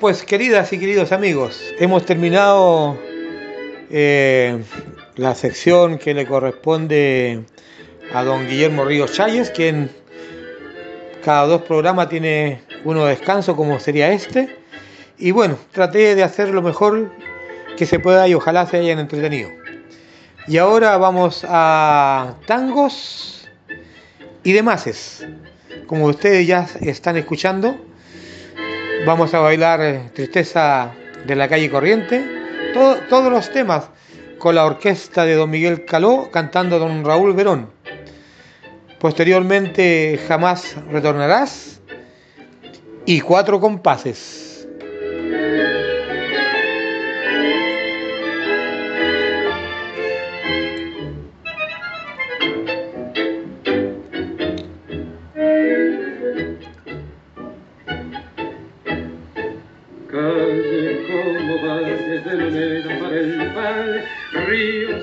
[0.00, 2.98] Pues queridas y queridos amigos, hemos terminado
[3.90, 4.62] eh,
[5.16, 7.44] la sección que le corresponde
[8.14, 9.90] a don Guillermo Ríos Chayes, quien
[11.22, 14.56] cada dos programas tiene uno de descanso como sería este.
[15.18, 17.12] Y bueno, traté de hacer lo mejor
[17.76, 19.50] que se pueda y ojalá se hayan entretenido.
[20.48, 23.50] Y ahora vamos a tangos
[24.44, 25.26] y demás
[25.86, 27.89] como ustedes ya están escuchando,
[29.06, 30.92] vamos a bailar eh, Tristeza
[31.26, 32.24] de la calle Corriente,
[32.74, 33.88] todos los temas
[34.38, 37.70] con la orquesta de don Miguel Caló cantando don Raúl Verón.
[38.98, 41.80] Posteriormente Jamás retornarás
[43.06, 44.68] y cuatro compases.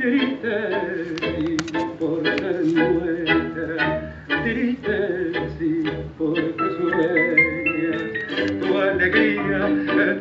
[0.00, 0.56] Triste
[1.20, 1.56] sí,
[1.98, 3.76] por ser nuestra,
[4.42, 4.96] triste
[5.58, 5.72] sí,
[6.16, 7.92] porque sueña
[8.60, 9.60] tu alegría,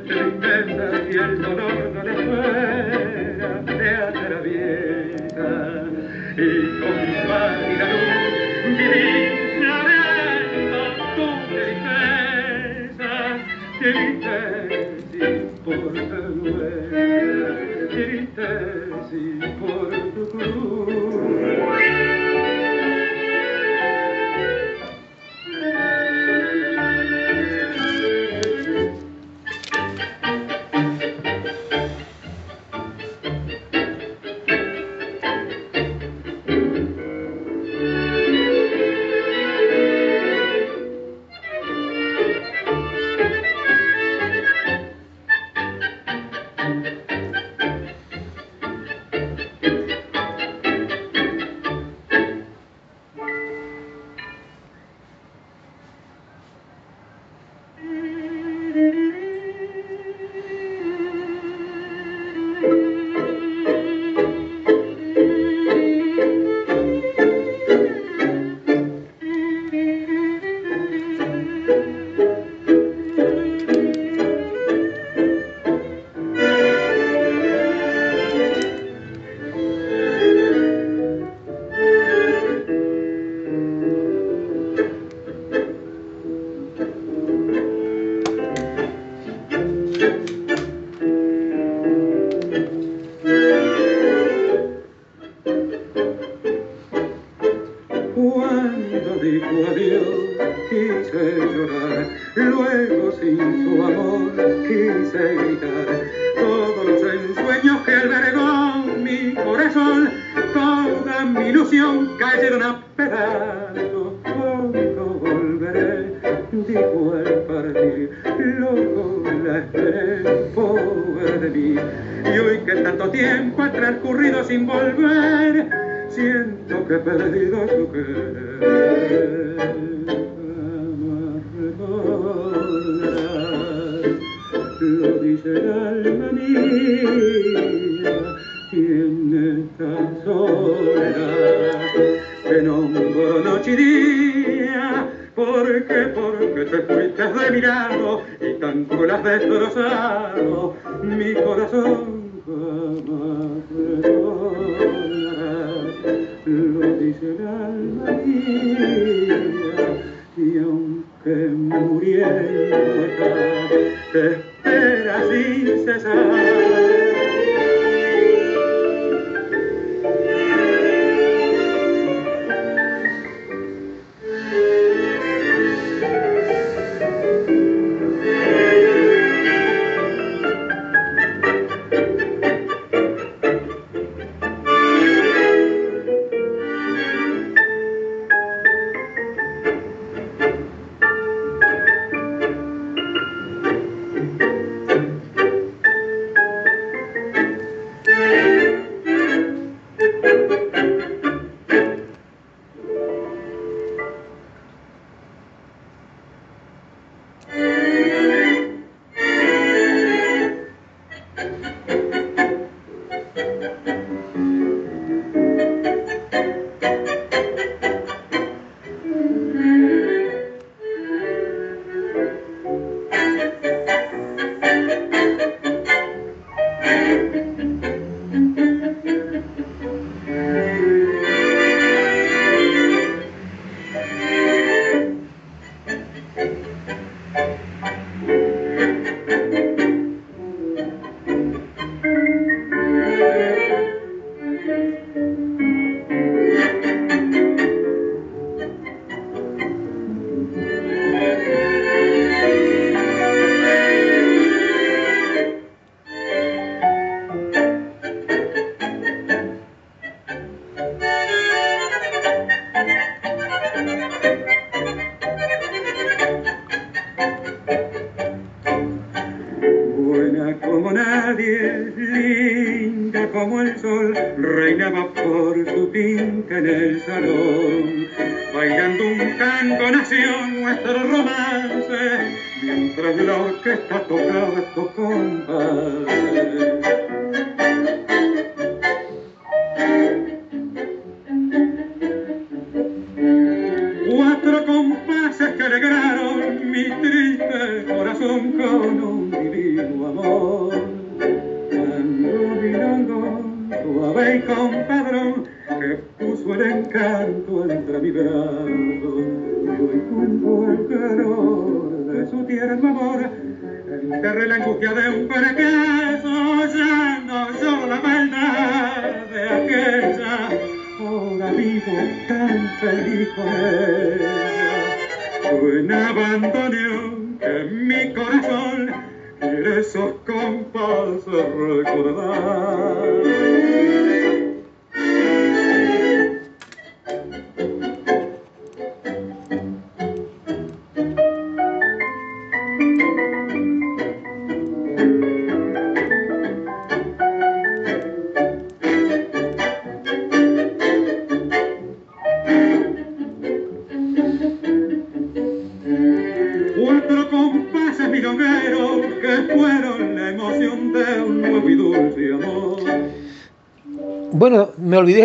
[0.04, 5.48] tristeza y el dolor no le fuera, te atraviesa
[6.36, 6.38] y
[6.82, 8.20] con pálida luz
[8.78, 9.40] vivir
[13.80, 14.82] tristeza
[15.64, 16.80] por ser nuestra,
[19.10, 21.18] tristeza por tu cruz.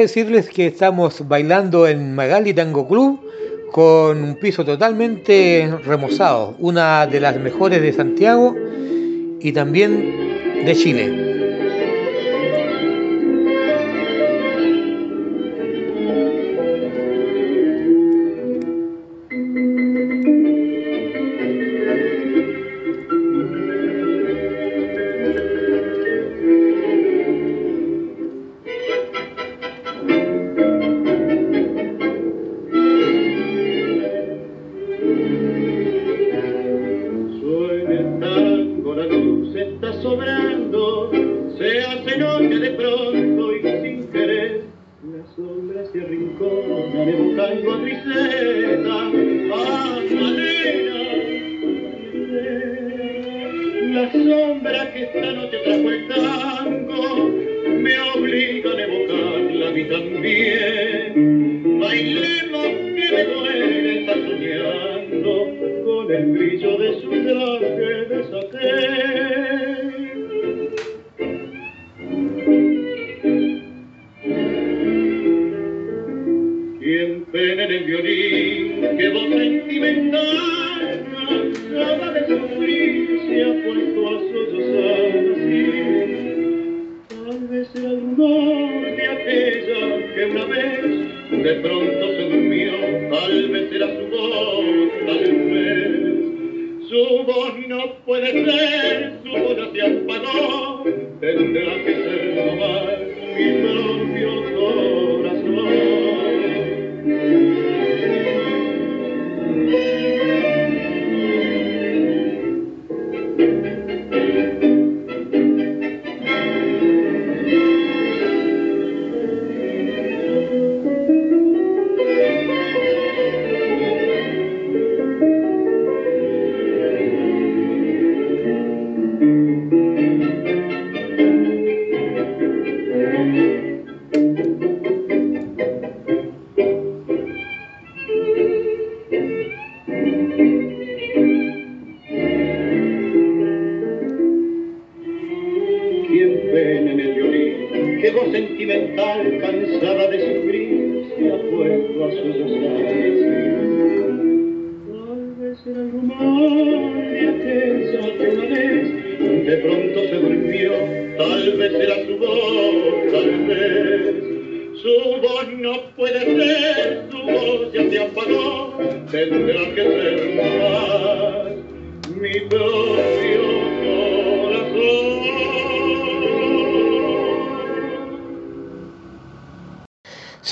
[0.04, 3.20] decirles que estamos bailando en Magali Tango Club
[3.72, 8.54] con un piso totalmente remozado, una de las mejores de Santiago
[9.40, 11.13] y también de Chile.
[54.34, 57.28] sombra que esta noche trajo el tango
[57.84, 61.78] me obliga a evocarla a mí también.
[61.80, 62.66] Bailemos
[62.96, 65.32] que me duele estar soñando
[65.84, 67.13] con el brillo de su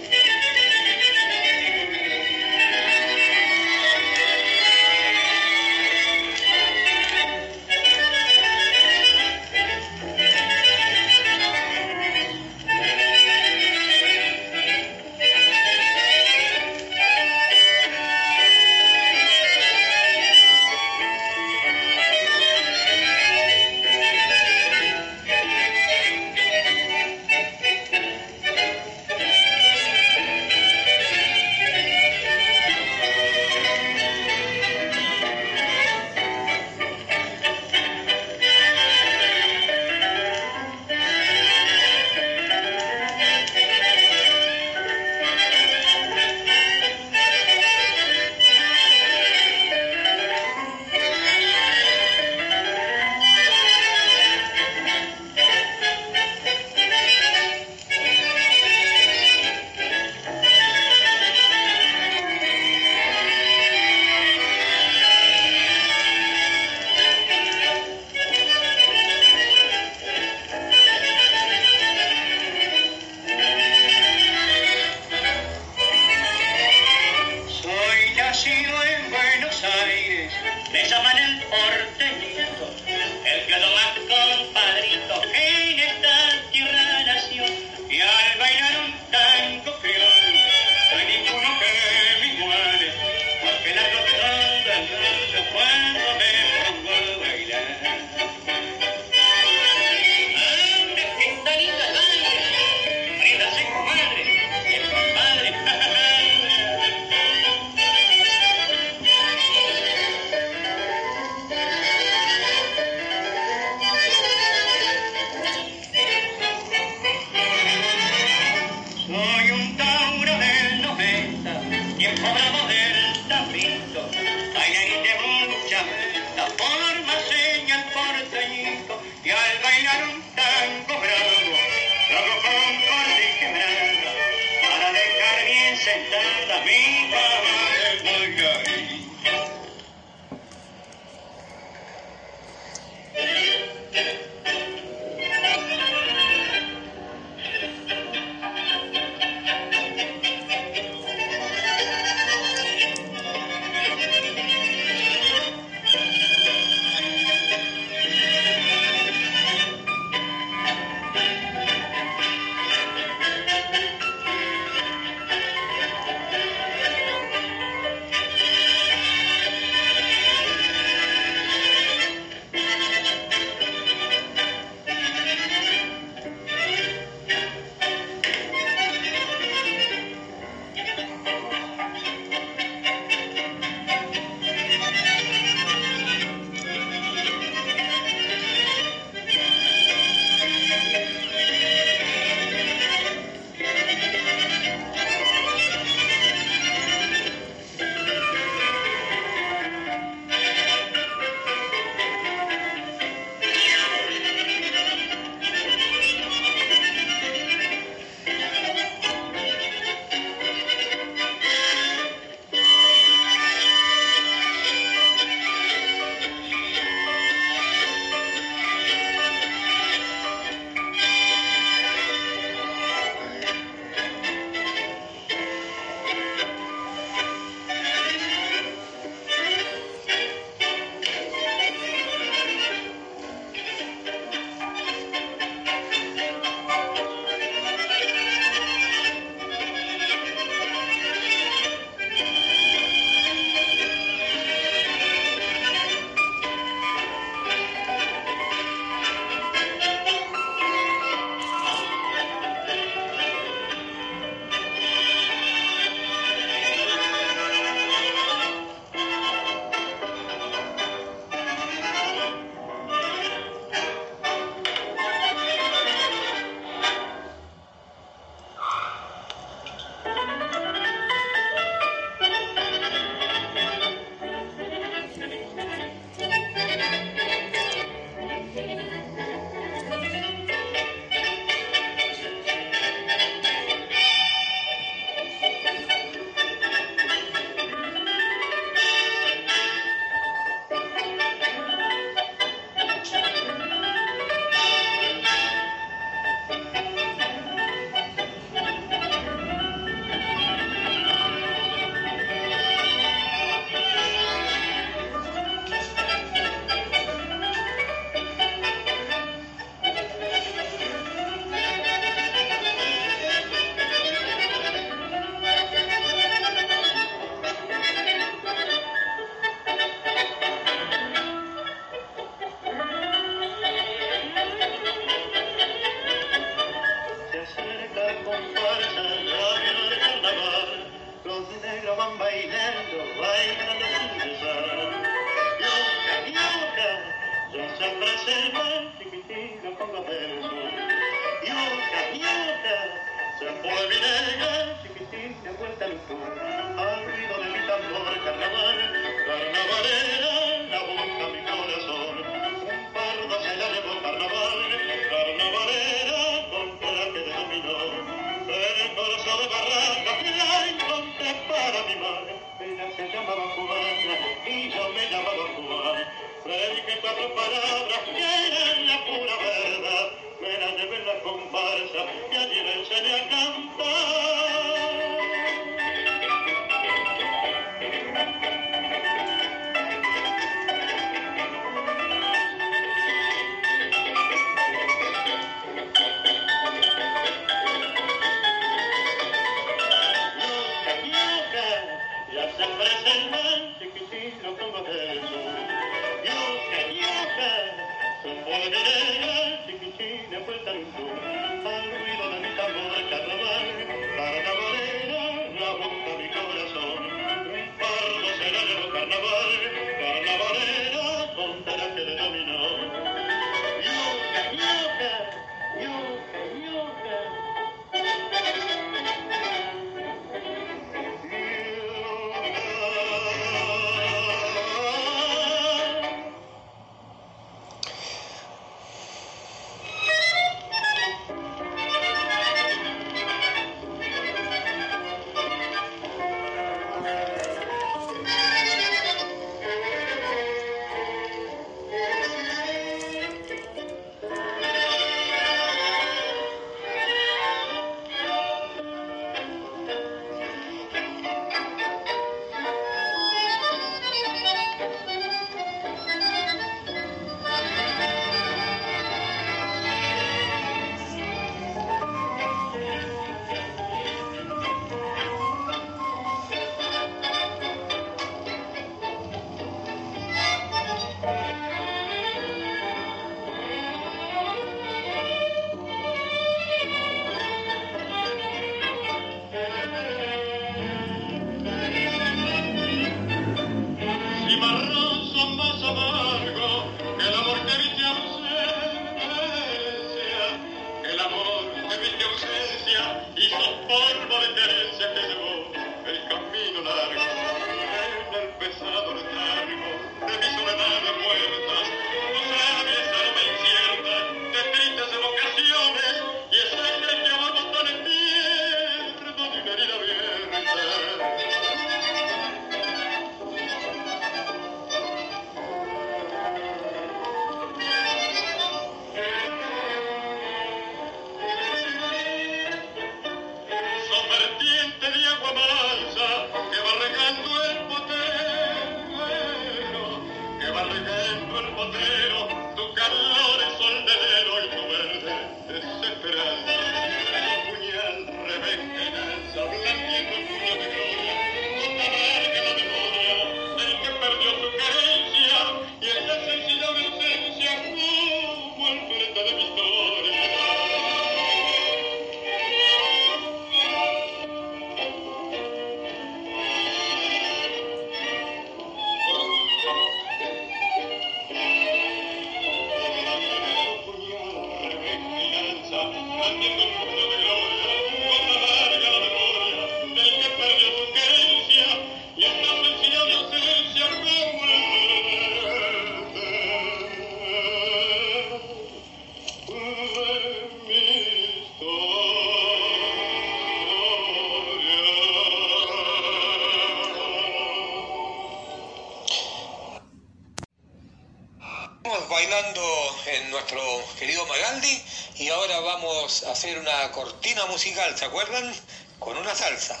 [596.61, 598.71] hacer una cortina musical, ¿se acuerdan?
[599.17, 600.00] Con una salsa.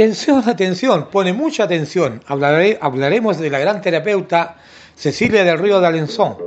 [0.00, 2.22] Atención, atención, pone mucha atención.
[2.26, 4.56] Hablaremos de la gran terapeuta
[4.96, 6.38] Cecilia del Río de Alenzón,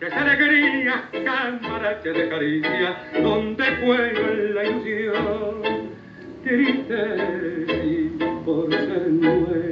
[0.00, 5.62] de esa alegría, camarote de caricia, donde cuelgo en la ilusión,
[6.44, 9.65] triste y por ser nuevo.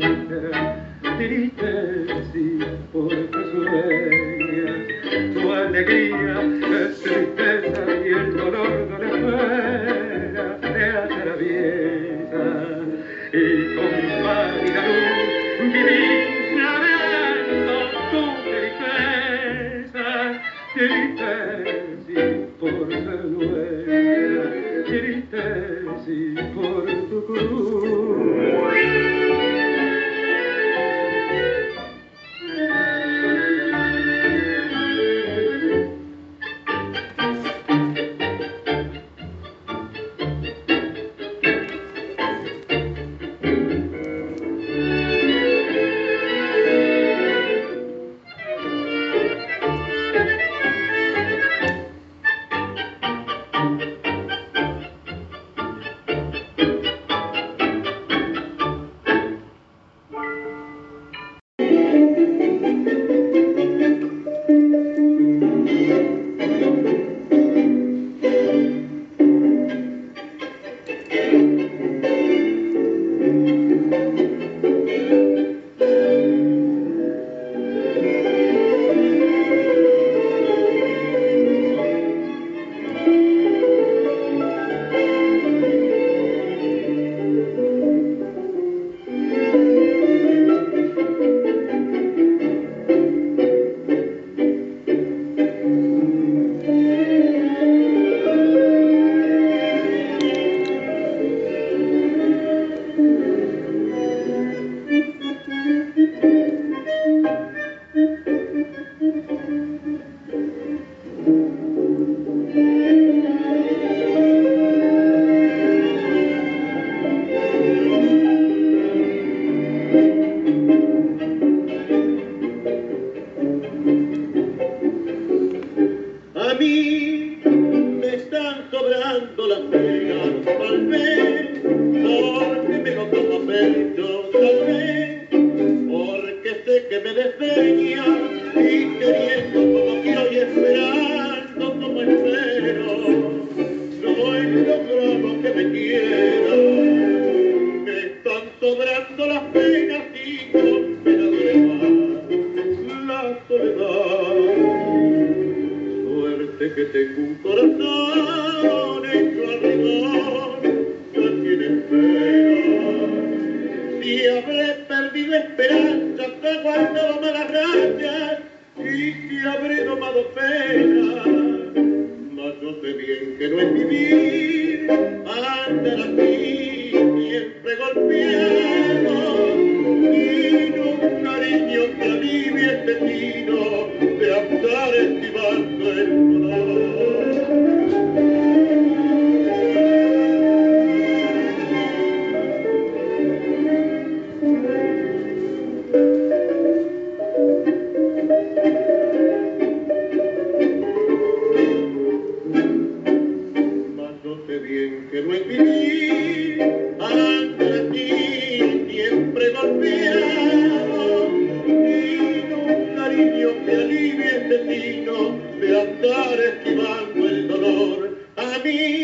[218.64, 219.03] Be.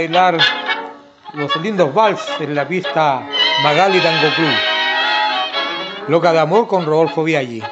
[0.00, 0.38] Bailar
[1.34, 3.22] los lindos vals en la pista
[3.62, 4.54] Magali Tango Club.
[6.08, 7.62] Loca de amor con Rodolfo Viaggi.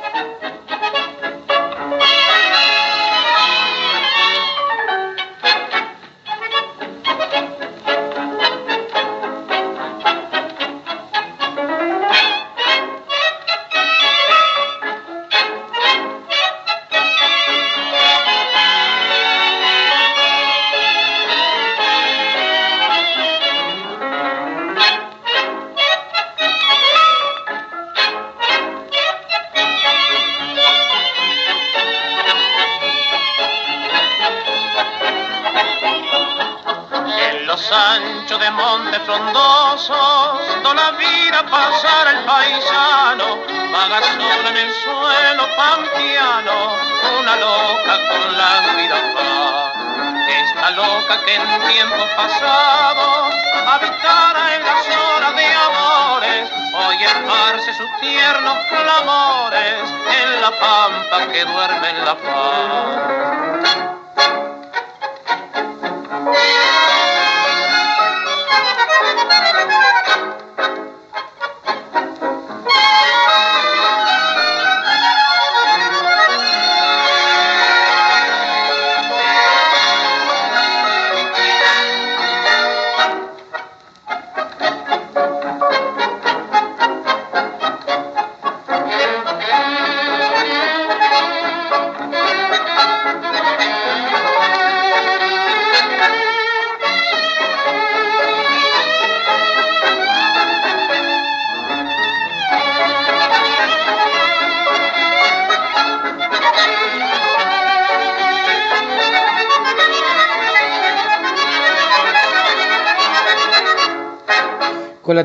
[61.11, 63.18] Pampa que duerme en la paz.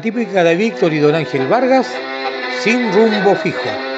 [0.04, 1.88] Típica de Víctor y Don Ángel Vargas,
[2.62, 3.93] sin rumbo fijo.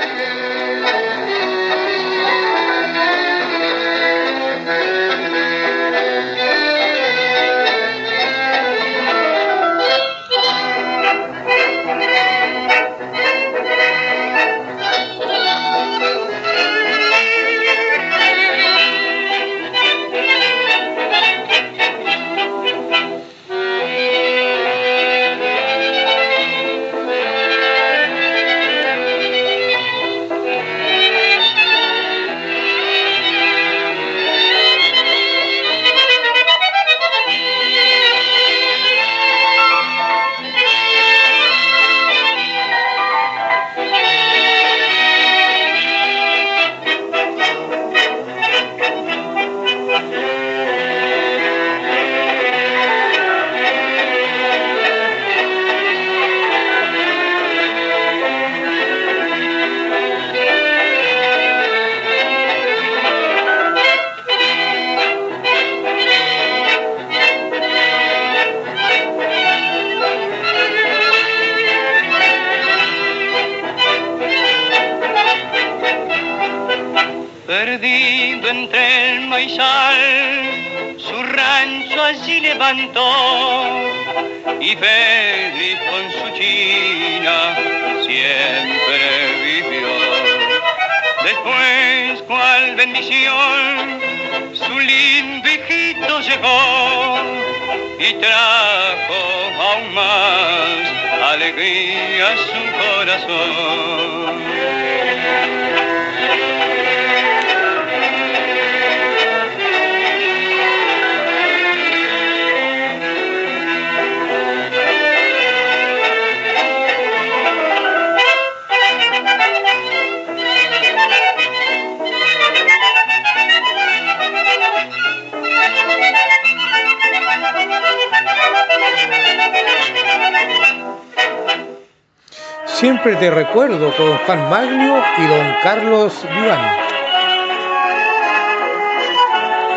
[133.30, 136.77] Recuerdo con Juan Maglio y don Carlos Viván.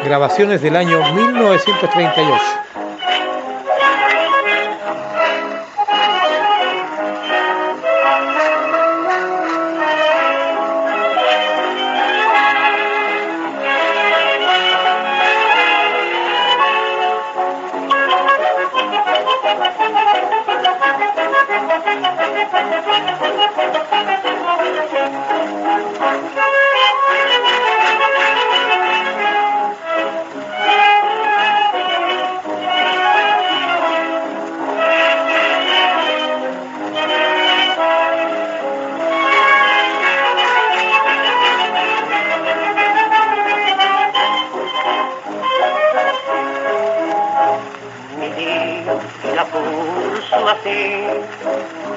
[0.05, 2.58] Grabaciones del año 1938.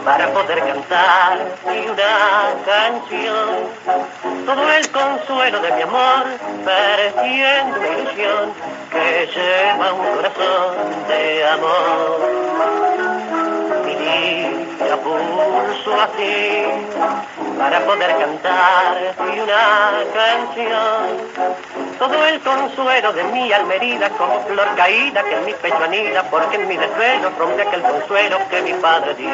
[0.05, 4.45] Para poder cantar una canción.
[4.45, 6.25] Todo el consuelo de mi amor,
[6.65, 8.53] perdiendo ilusión
[8.91, 10.75] que lleva un corazón
[11.07, 12.19] de amor.
[13.85, 16.65] Mi vida pulso así
[17.57, 21.17] para poder cantar y una canción.
[21.99, 26.23] Todo el consuelo de mi alma herida como flor caída que en mi pecho anida
[26.29, 29.31] porque en mi desvelo rompe aquel consuelo que mi padre dio.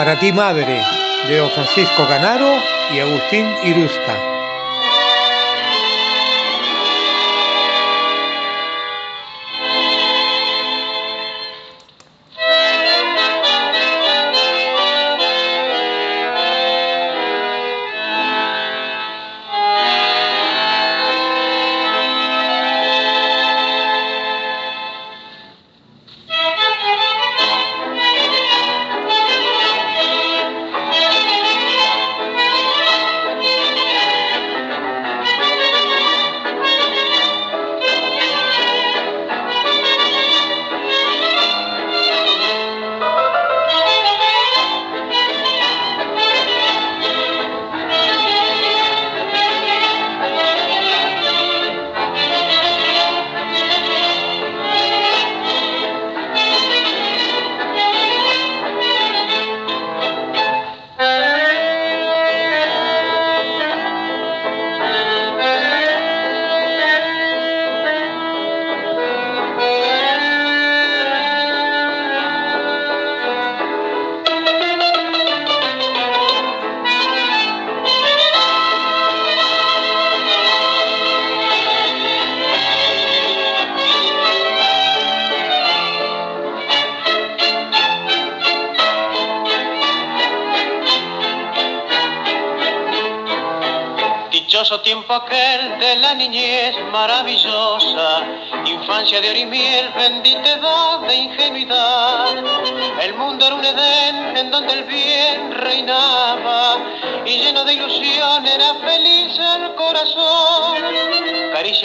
[0.00, 0.80] Para ti, madre,
[1.28, 2.56] de Francisco Canaro
[2.90, 4.29] y Agustín Irusca.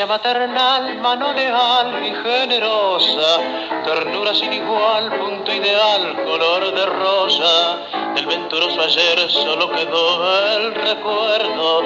[0.03, 3.39] Maternal, mano leal y generosa,
[3.85, 7.77] ternura sin igual, punto ideal, color de rosa.
[8.13, 11.83] Del venturoso ayer solo quedó el recuerdo.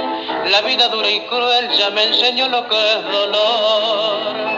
[0.50, 4.49] La vida dura y cruel ya me enseñó lo que es dolor.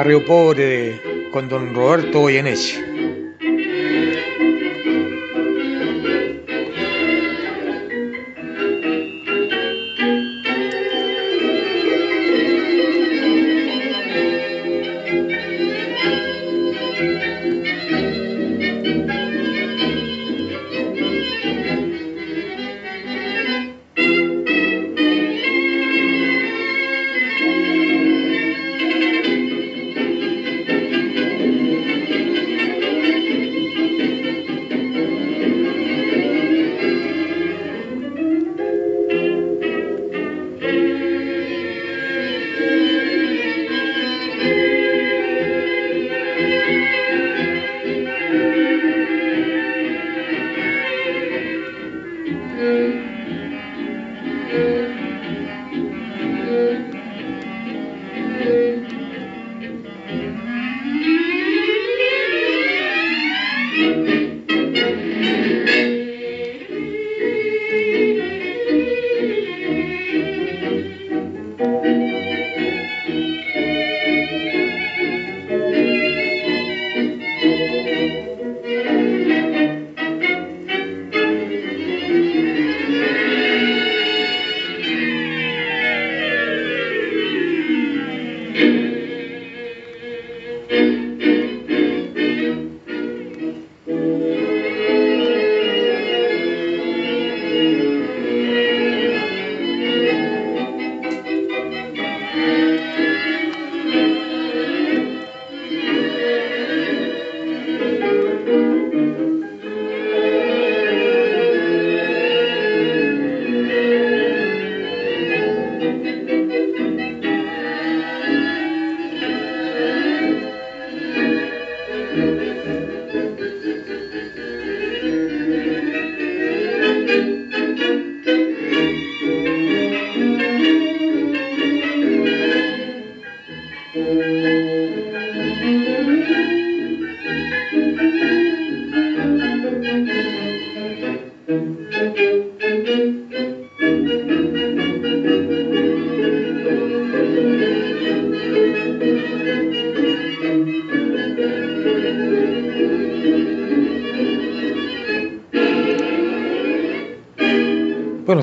[0.00, 2.79] barrio pobre con don Roberto Goyeneche.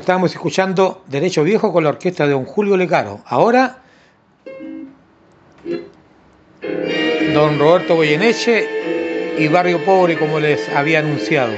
[0.08, 3.20] estábamos escuchando Derecho Viejo con la orquesta de don Julio Lecaro.
[3.26, 3.82] Ahora,
[7.34, 11.52] don Roberto Goyeneche y Barrio Pobre, como les había anunciado.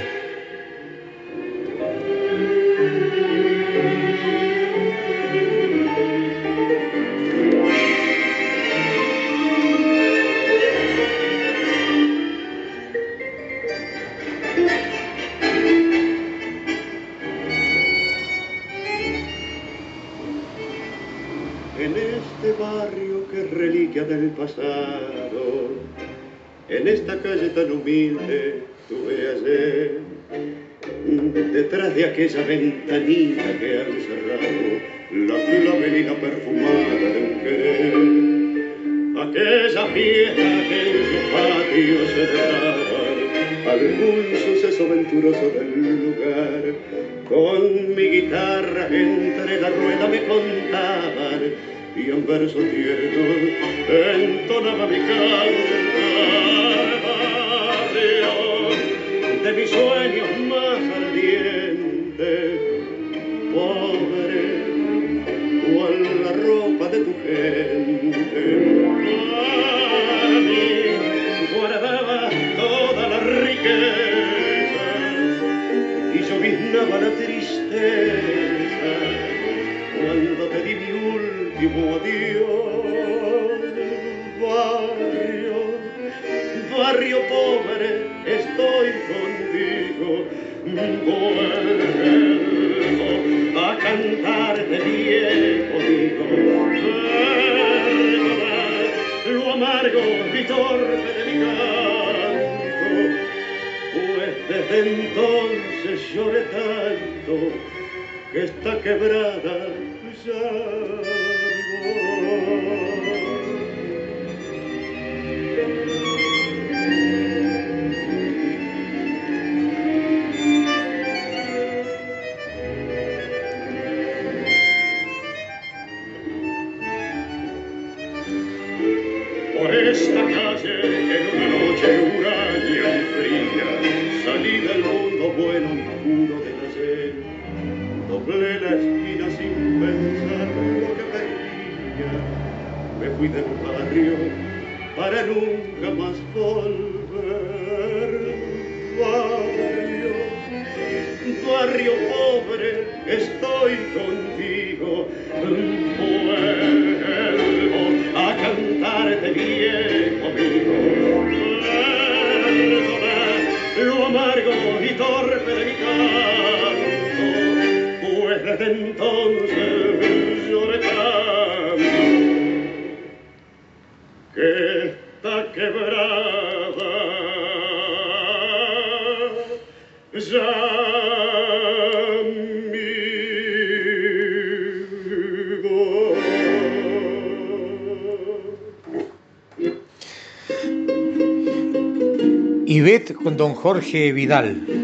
[193.22, 194.79] Con don Jorge Vidal.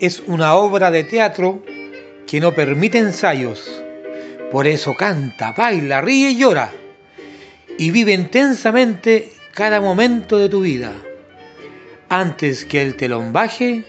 [0.00, 1.62] es una obra de teatro
[2.26, 3.80] que no permite ensayos.
[4.50, 6.72] Por eso canta, baila, ríe y llora.
[7.78, 10.92] Y vive intensamente cada momento de tu vida.
[12.08, 13.84] Antes que el telón baje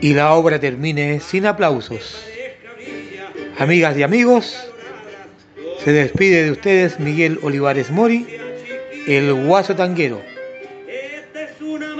[0.00, 2.24] y la obra termine sin aplausos.
[3.58, 4.70] Amigas y amigos,
[5.82, 8.26] se despide de ustedes Miguel Olivares Mori,
[9.08, 10.22] el guaso tanguero.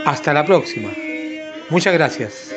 [0.05, 0.91] Hasta la próxima.
[1.71, 2.48] Muchas gracias.